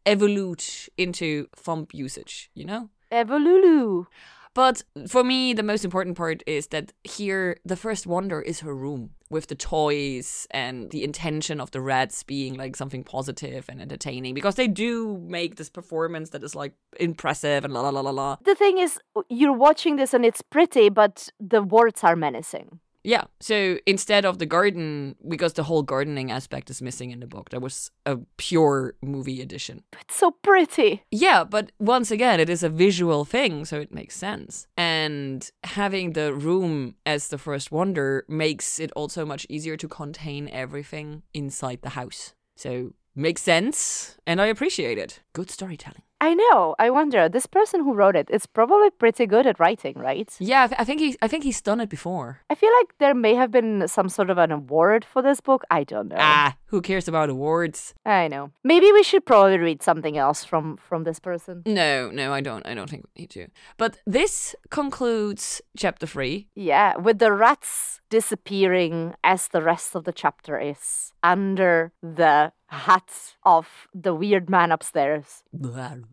[0.05, 2.51] evolute into thumb usage.
[2.53, 2.91] You know.
[3.11, 4.07] Evolulu.
[4.55, 8.75] But for me, the most important part is that here, the first wonder is her
[8.75, 13.81] room with the toys and the intention of the rats being like something positive and
[13.81, 18.01] entertaining because they do make this performance that is like impressive and la la la
[18.01, 18.37] la la.
[18.45, 18.99] The thing is,
[19.29, 22.79] you're watching this and it's pretty, but the words are menacing.
[23.05, 23.25] Yeah.
[23.41, 27.51] So instead of the garden, because the whole gardening aspect is missing in the book,
[27.51, 29.85] there was a pure movie edition.
[30.01, 31.03] It's so pretty.
[31.11, 34.67] Yeah, but once again, it is a visual thing, so it makes sense.
[34.77, 40.49] And having the room as the first wonder makes it also much easier to contain
[40.49, 42.35] everything inside the house.
[42.57, 45.21] So makes sense, and I appreciate it.
[45.33, 46.03] Good storytelling.
[46.21, 46.75] I know.
[46.79, 47.29] I wonder.
[47.29, 50.35] This person who wrote it is probably pretty good at writing, right?
[50.39, 51.17] Yeah, I, th- I think he.
[51.21, 52.41] I think he's done it before.
[52.49, 55.65] I feel like there may have been some sort of an award for this book.
[55.71, 56.17] I don't know.
[56.19, 57.93] Ah, who cares about awards?
[58.07, 58.53] I know.
[58.63, 61.63] Maybe we should probably read something else from from this person.
[61.67, 62.67] No, no, I don't.
[62.67, 63.49] I don't think we need to.
[63.77, 66.49] But this concludes chapter three.
[66.55, 73.35] Yeah, with the rats disappearing as the rest of the chapter is under the hat
[73.45, 75.43] of the weird man upstairs.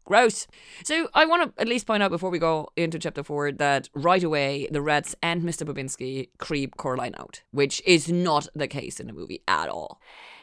[0.06, 0.48] Gross.
[0.84, 3.90] So I want to at least point out before we go into chapter four that
[3.94, 5.68] right away the rats and Mr.
[5.68, 10.00] Bobinsky creep Coraline out, which is not the case in the movie at all.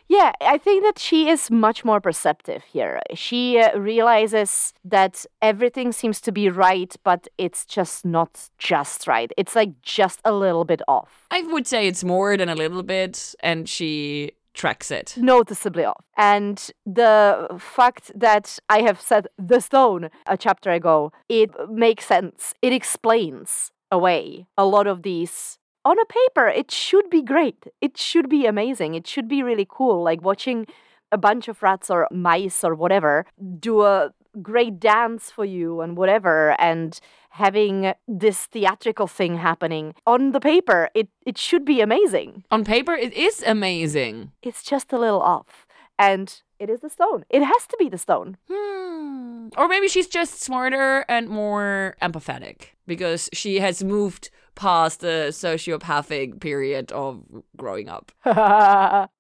[0.08, 3.00] Yeah, I think that she is much more perceptive here.
[3.14, 9.30] She uh, realizes that everything seems to be right, but it's just not just right.
[9.36, 11.26] It's like just a little bit off.
[11.30, 15.14] I would say it's more than a little bit, and she tracks it.
[15.16, 16.04] Noticeably off.
[16.16, 22.52] And the fact that I have said the stone a chapter ago, it makes sense.
[22.60, 27.66] It explains away a lot of these on a paper, it should be great.
[27.80, 28.94] It should be amazing.
[28.94, 30.02] It should be really cool.
[30.02, 30.66] Like watching
[31.10, 33.24] a bunch of rats or mice or whatever
[33.58, 34.10] do a
[34.42, 37.00] great dance for you and whatever and
[37.38, 42.94] having this theatrical thing happening on the paper it it should be amazing on paper
[42.94, 45.66] it is amazing it's just a little off
[45.98, 49.48] and it is the stone it has to be the stone hmm.
[49.56, 56.40] or maybe she's just smarter and more empathetic because she has moved past the sociopathic
[56.40, 57.22] period of
[57.56, 58.10] growing up.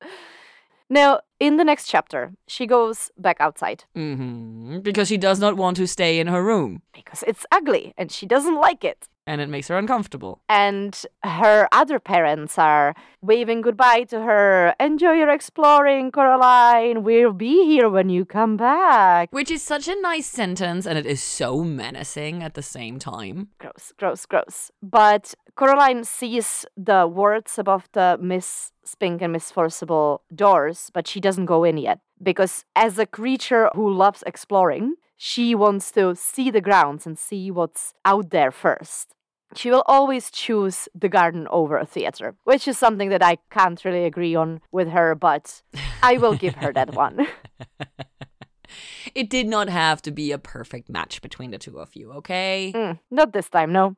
[0.90, 3.84] now, in the next chapter, she goes back outside.
[3.96, 4.80] Mm-hmm.
[4.80, 6.82] Because she does not want to stay in her room.
[6.92, 10.40] Because it's ugly and she doesn't like it and it makes her uncomfortable.
[10.48, 14.74] And her other parents are waving goodbye to her.
[14.80, 17.04] Enjoy your exploring, Coraline.
[17.04, 19.28] We'll be here when you come back.
[19.30, 23.48] Which is such a nice sentence, and it is so menacing at the same time.
[23.58, 24.70] Gross, gross, gross.
[24.82, 31.20] But Coraline sees the words above the Miss Spink and Miss Forcible doors, but she
[31.20, 32.00] doesn't go in yet.
[32.22, 37.50] Because as a creature who loves exploring, she wants to see the grounds and see
[37.50, 39.14] what's out there first
[39.54, 43.82] she will always choose the garden over a theater, which is something that I can't
[43.84, 45.62] really agree on with her, but
[46.02, 47.26] I will give her that one.
[49.14, 52.72] it did not have to be a perfect match between the two of you, okay?
[52.74, 53.96] Mm, not this time, no.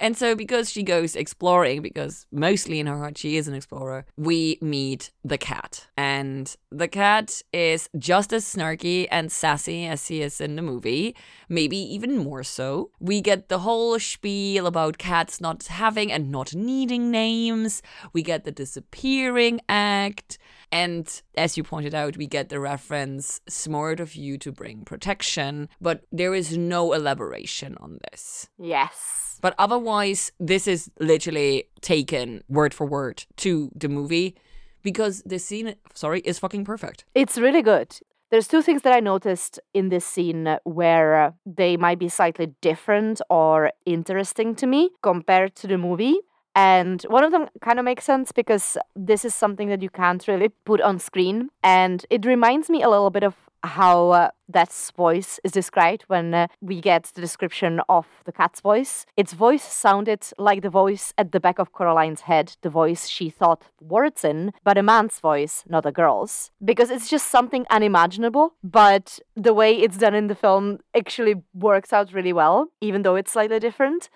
[0.00, 4.04] And so, because she goes exploring, because mostly in her heart she is an explorer,
[4.16, 5.86] we meet the cat.
[5.96, 11.14] And the cat is just as snarky and sassy as he is in the movie,
[11.48, 12.90] maybe even more so.
[13.00, 18.44] We get the whole spiel about cats not having and not needing names, we get
[18.44, 20.38] the disappearing act.
[20.72, 25.68] And as you pointed out, we get the reference smart of you to bring protection,
[25.80, 28.48] but there is no elaboration on this.
[28.58, 29.38] Yes.
[29.42, 34.34] But otherwise, this is literally taken word for word to the movie
[34.82, 37.04] because the scene, sorry, is fucking perfect.
[37.14, 37.94] It's really good.
[38.30, 42.54] There's two things that I noticed in this scene where uh, they might be slightly
[42.62, 46.18] different or interesting to me compared to the movie.
[46.54, 50.26] And one of them kind of makes sense because this is something that you can't
[50.28, 51.50] really put on screen.
[51.62, 53.34] And it reminds me a little bit of
[53.64, 58.60] how uh, that's voice is described when uh, we get the description of the cat's
[58.60, 59.06] voice.
[59.16, 63.30] Its voice sounded like the voice at the back of Coraline's head, the voice she
[63.30, 66.50] thought words in, but a man's voice, not a girl's.
[66.64, 71.92] Because it's just something unimaginable, but the way it's done in the film actually works
[71.92, 74.10] out really well, even though it's slightly different.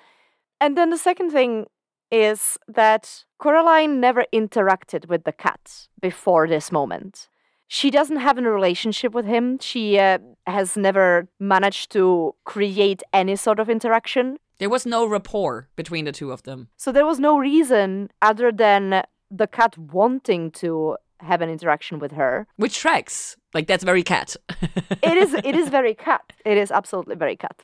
[0.60, 1.66] And then the second thing
[2.10, 7.28] is that Coraline never interacted with the cat before this moment.
[7.68, 9.58] She doesn't have a relationship with him.
[9.58, 14.38] She uh, has never managed to create any sort of interaction.
[14.58, 16.68] There was no rapport between the two of them.
[16.76, 22.12] So there was no reason other than the cat wanting to have an interaction with
[22.12, 22.46] her.
[22.56, 23.36] Which tracks.
[23.52, 24.36] Like that's very cat.
[25.02, 26.32] it is it is very cat.
[26.44, 27.56] It is absolutely very cat.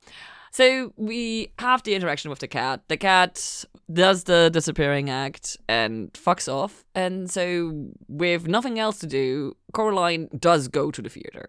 [0.50, 2.82] So we have the interaction with the cat.
[2.88, 6.84] The cat does the disappearing act and fucks off.
[6.94, 11.48] And so, with nothing else to do, Coraline does go to the theater.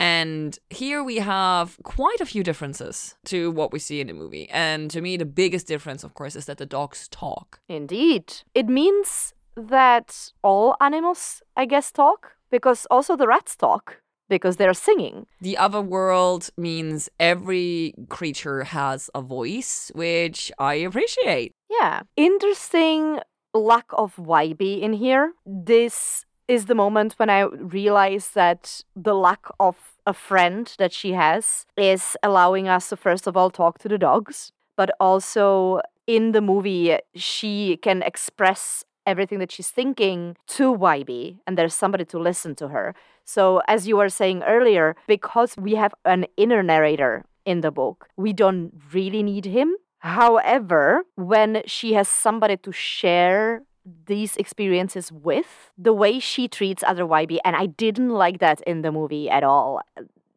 [0.00, 4.48] And here we have quite a few differences to what we see in the movie.
[4.50, 7.60] And to me, the biggest difference, of course, is that the dogs talk.
[7.68, 8.42] Indeed.
[8.54, 14.74] It means that all animals, I guess, talk, because also the rats talk because they're
[14.74, 15.26] singing.
[15.40, 21.52] The other world means every creature has a voice, which I appreciate.
[21.68, 22.02] Yeah.
[22.16, 23.20] Interesting
[23.52, 25.32] lack of Wybie in here.
[25.46, 31.12] This is the moment when I realize that the lack of a friend that she
[31.12, 36.32] has is allowing us to, first of all, talk to the dogs, but also in
[36.32, 42.18] the movie, she can express everything that she's thinking to Wybie, and there's somebody to
[42.18, 42.94] listen to her.
[43.24, 48.08] So, as you were saying earlier, because we have an inner narrator in the book,
[48.16, 49.76] we don't really need him.
[49.98, 53.62] However, when she has somebody to share
[54.06, 58.82] these experiences with, the way she treats other Wybie, and I didn't like that in
[58.82, 59.80] the movie at all.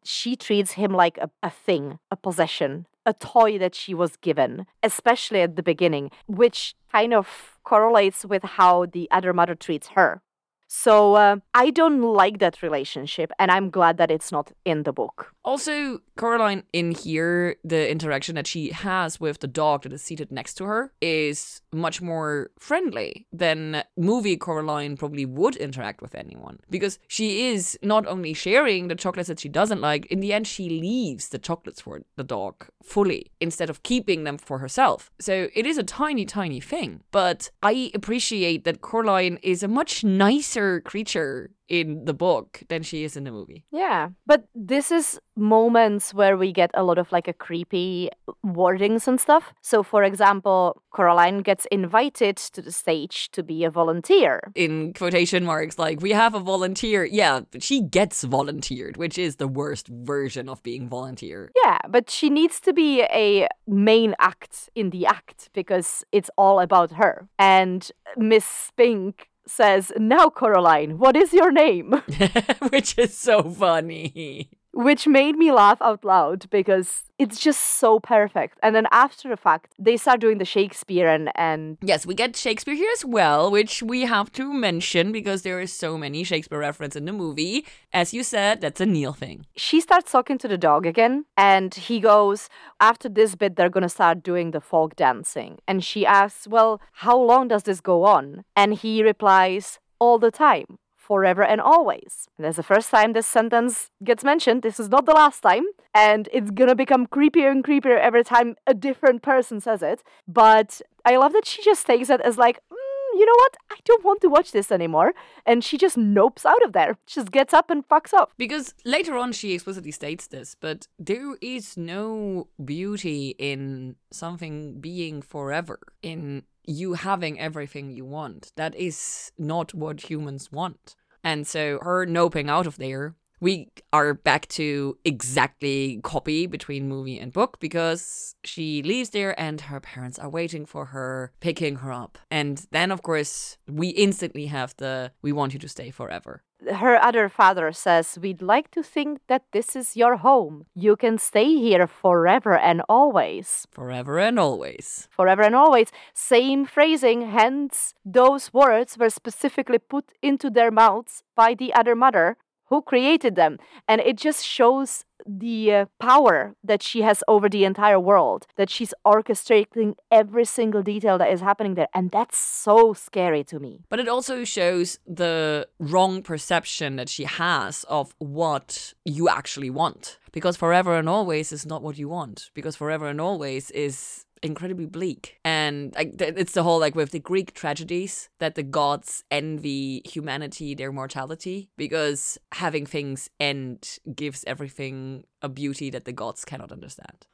[0.04, 4.66] She treats him like a, a thing, a possession, a toy that she was given,
[4.82, 10.22] especially at the beginning, which kind of correlates with how the other mother treats her.
[10.68, 14.92] So uh, I don't like that relationship, and I'm glad that it's not in the
[14.92, 15.32] book.
[15.42, 20.30] Also, Coraline in here, the interaction that she has with the dog that is seated
[20.30, 26.58] next to her is much more friendly than movie Coraline probably would interact with anyone.
[26.68, 30.46] Because she is not only sharing the chocolates that she doesn't like, in the end,
[30.46, 35.10] she leaves the chocolates for the dog fully instead of keeping them for herself.
[35.18, 37.04] So it is a tiny, tiny thing.
[37.10, 43.04] But I appreciate that Coraline is a much nicer creature in the book than she
[43.04, 43.64] is in the movie.
[43.70, 44.08] Yeah.
[44.26, 48.10] But this is moments where we get a lot of like a creepy
[48.44, 49.52] wordings and stuff.
[49.62, 54.50] So for example, Coraline gets invited to the stage to be a volunteer.
[54.54, 57.04] In quotation marks, like we have a volunteer.
[57.04, 61.52] Yeah, she gets volunteered, which is the worst version of being volunteer.
[61.64, 66.60] Yeah, but she needs to be a main act in the act because it's all
[66.60, 67.28] about her.
[67.38, 72.02] And Miss Spink says, Now, Coraline, what is your name?
[72.70, 74.50] Which is so funny.
[74.72, 78.58] Which made me laugh out loud because it's just so perfect.
[78.62, 82.36] And then after the fact, they start doing the Shakespeare and, and Yes, we get
[82.36, 86.58] Shakespeare here as well, which we have to mention because there is so many Shakespeare
[86.58, 87.66] reference in the movie.
[87.92, 89.46] As you said, that's a Neil thing.
[89.56, 92.48] She starts talking to the dog again, and he goes,
[92.78, 95.58] After this bit, they're gonna start doing the folk dancing.
[95.66, 98.44] And she asks, Well, how long does this go on?
[98.54, 102.28] And he replies, All the time forever and always.
[102.36, 104.62] And that's the first time this sentence gets mentioned.
[104.62, 105.64] This is not the last time.
[105.94, 110.02] And it's gonna become creepier and creepier every time a different person says it.
[110.28, 110.70] But
[111.10, 113.56] I love that she just takes it as like, mm, you know what?
[113.70, 115.14] I don't want to watch this anymore.
[115.46, 116.98] And she just nopes out of there.
[117.06, 118.28] she Just gets up and fucks off.
[118.36, 125.22] Because later on she explicitly states this, but there is no beauty in something being
[125.22, 128.52] forever, in you having everything you want.
[128.56, 130.94] That is not what humans want.
[131.24, 137.18] And so her noping out of there we are back to exactly copy between movie
[137.18, 141.92] and book because she leaves there and her parents are waiting for her, picking her
[141.92, 142.18] up.
[142.30, 146.42] And then, of course, we instantly have the we want you to stay forever.
[146.66, 150.66] Her other father says, We'd like to think that this is your home.
[150.74, 153.66] You can stay here forever and always.
[153.70, 155.08] Forever and always.
[155.10, 155.92] Forever and always.
[156.14, 162.36] Same phrasing, hence, those words were specifically put into their mouths by the other mother
[162.68, 163.58] who created them.
[163.86, 168.70] And it just shows the uh, power that she has over the entire world that
[168.70, 171.88] she's orchestrating every single detail that is happening there.
[171.94, 173.84] And that's so scary to me.
[173.88, 180.18] But it also shows the wrong perception that she has of what you actually want.
[180.30, 182.50] Because forever and always is not what you want.
[182.54, 185.38] Because forever and always is incredibly bleak.
[185.44, 190.74] And like it's the whole like with the Greek tragedies that the gods envy humanity
[190.74, 197.26] their mortality because having things end gives everything a beauty that the gods cannot understand.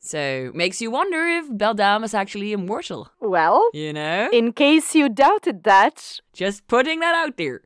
[0.00, 3.10] So makes you wonder if Beldam is actually immortal.
[3.20, 7.60] Well, you know, in case you doubted that, just putting that out there.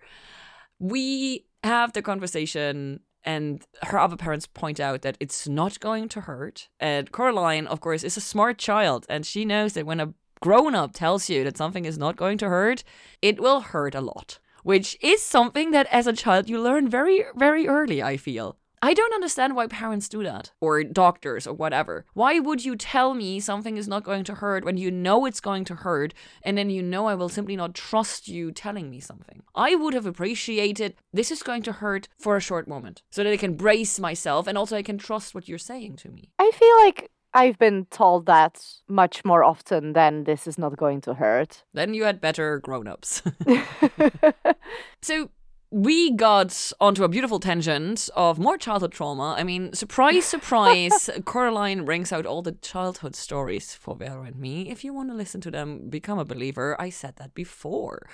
[0.81, 6.23] We have the conversation and her other parents point out that it's not going to
[6.23, 6.69] hurt.
[6.79, 10.75] And Coraline, of course, is a smart child, and she knows that when a grown
[10.75, 12.85] up tells you that something is not going to hurt,
[13.23, 14.39] it will hurt a lot.
[14.63, 18.57] Which is something that as a child you learn very, very early, I feel.
[18.85, 22.05] I don't understand why parents do that, or doctors, or whatever.
[22.13, 25.41] Why would you tell me something is not going to hurt when you know it's
[25.41, 26.13] going to hurt,
[26.43, 29.43] and then you know I will simply not trust you telling me something?
[29.55, 33.33] I would have appreciated this is going to hurt for a short moment, so that
[33.33, 36.29] I can brace myself, and also I can trust what you're saying to me.
[36.39, 41.01] I feel like I've been told that much more often than this is not going
[41.01, 41.65] to hurt.
[41.73, 43.23] Then you had better grown ups.
[45.01, 45.31] so
[45.75, 49.35] we got onto a beautiful tangent of more childhood trauma.
[49.37, 54.71] I mean, surprise, surprise, Coraline rings out all the childhood stories for Vero and me.
[54.71, 56.81] If you want to listen to them, become a believer.
[56.81, 58.07] I said that before.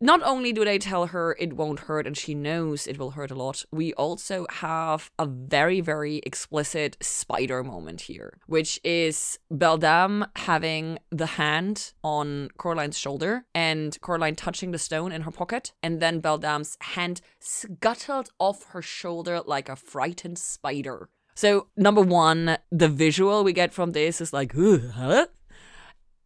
[0.00, 3.30] Not only do they tell her it won't hurt and she knows it will hurt
[3.30, 10.26] a lot, we also have a very, very explicit spider moment here, which is Beldam
[10.36, 16.00] having the hand on Coraline's shoulder and Coraline touching the stone in her pocket, and
[16.00, 21.08] then Beldam's hand scuttled off her shoulder like a frightened spider.
[21.36, 25.26] So, number one, the visual we get from this is like, huh?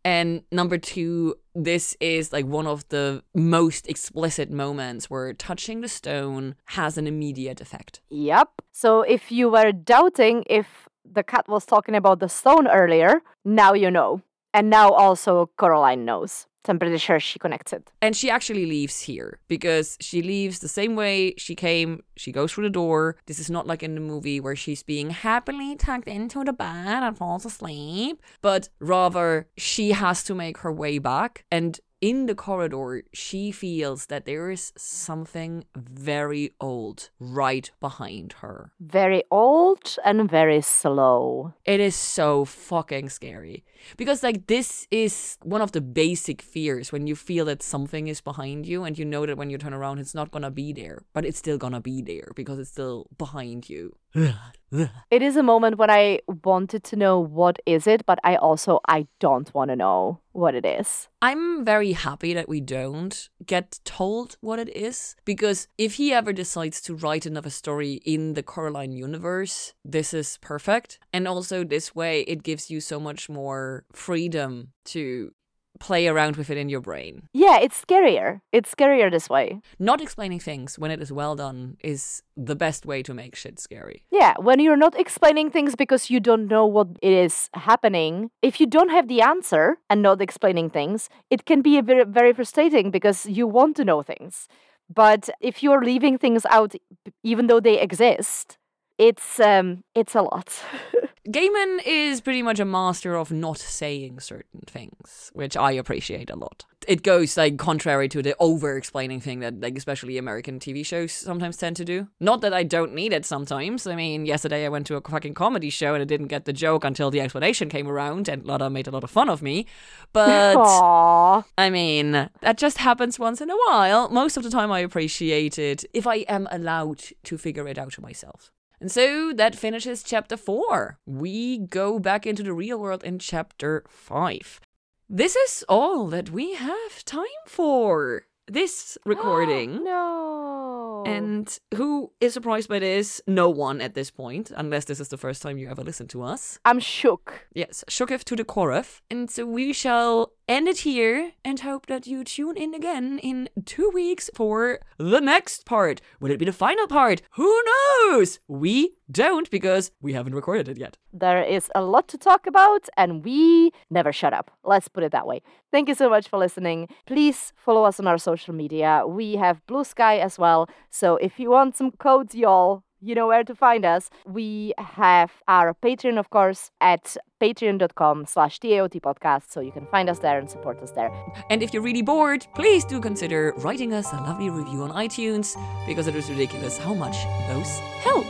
[0.09, 5.89] And number two, this is like one of the most explicit moments where touching the
[5.89, 8.01] stone has an immediate effect.
[8.09, 8.49] Yep.
[8.73, 13.75] So if you were doubting if the cat was talking about the stone earlier, now
[13.75, 14.23] you know.
[14.55, 16.47] And now also Coraline knows.
[16.69, 17.85] I'm pretty sure she connected.
[18.03, 22.03] And she actually leaves here because she leaves the same way she came.
[22.17, 23.17] She goes through the door.
[23.27, 27.03] This is not like in the movie where she's being happily tucked into the bed
[27.03, 31.45] and falls asleep, but rather she has to make her way back.
[31.51, 38.73] And in the corridor, she feels that there is something very old right behind her.
[38.79, 41.55] Very old and very slow.
[41.65, 43.65] It is so fucking scary.
[43.97, 48.21] Because, like, this is one of the basic fears when you feel that something is
[48.21, 51.03] behind you and you know that when you turn around, it's not gonna be there,
[51.13, 53.95] but it's still gonna be there because it's still behind you.
[55.11, 58.81] it is a moment when I wanted to know what is it, but I also
[58.89, 61.09] I don't want to know what it is.
[61.21, 66.33] I'm very happy that we don't get told what it is because if he ever
[66.33, 70.99] decides to write another story in the Coraline universe, this is perfect.
[71.13, 75.33] And also this way it gives you so much more freedom to
[75.79, 77.29] play around with it in your brain.
[77.33, 78.41] Yeah, it's scarier.
[78.53, 79.61] It's scarier this way.
[79.79, 83.59] Not explaining things when it is well done is the best way to make shit
[83.59, 84.03] scary.
[84.11, 88.61] Yeah, when you're not explaining things because you don't know what it is happening, if
[88.61, 92.33] you don't have the answer and not explaining things, it can be a very, very
[92.33, 94.49] frustrating because you want to know things.
[94.93, 96.75] But if you're leaving things out,
[97.23, 98.57] even though they exist,
[98.97, 100.61] it's um, it's a lot.
[101.29, 106.37] Gaiman is pretty much a master of not saying certain things, which I appreciate a
[106.37, 106.65] lot.
[106.87, 111.13] it goes like contrary to the over explaining thing that like especially American TV shows
[111.13, 112.09] sometimes tend to do.
[112.19, 113.87] Not that I don't need it sometimes.
[113.87, 116.53] I mean, yesterday I went to a fucking comedy show and I didn't get the
[116.55, 119.67] joke until the explanation came around and Lotta made a lot of fun of me.
[120.15, 121.45] But Aww.
[121.59, 124.09] I mean, that just happens once in a while.
[124.09, 127.99] Most of the time I appreciate it if I am allowed to figure it out
[128.01, 128.51] myself.
[128.81, 130.99] And so that finishes chapter 4.
[131.05, 134.61] We go back into the real world in chapter 5.
[135.09, 139.83] This is all that we have time for this recording.
[139.85, 140.98] no.
[141.07, 143.21] And who is surprised by this?
[143.27, 146.23] No one at this point, unless this is the first time you ever listened to
[146.23, 146.59] us.
[146.65, 147.47] I'm shook.
[147.55, 149.01] Yes, shooketh to the chorus.
[149.11, 153.49] And so we shall end it here and hope that you tune in again in
[153.67, 156.01] two weeks for the next part.
[156.21, 157.21] Will it be the final part?
[157.33, 158.41] Who knows?
[158.49, 160.97] We don't because we haven't recorded it yet.
[161.13, 164.51] There is a lot to talk about, and we never shut up.
[164.65, 165.43] Let's put it that way.
[165.71, 166.89] Thank you so much for listening.
[167.07, 169.05] Please follow us on our social media.
[169.07, 170.69] We have Blue Sky as well.
[170.91, 174.11] So if you want some codes, y'all, you know where to find us.
[174.27, 179.51] We have our Patreon, of course, at patreon.com slash TAOT podcast.
[179.51, 181.13] So you can find us there and support us there.
[181.51, 185.57] And if you're really bored, please do consider writing us a lovely review on iTunes
[185.87, 187.17] because it is ridiculous how much
[187.49, 188.27] those help.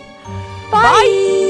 [0.71, 1.48] Bye.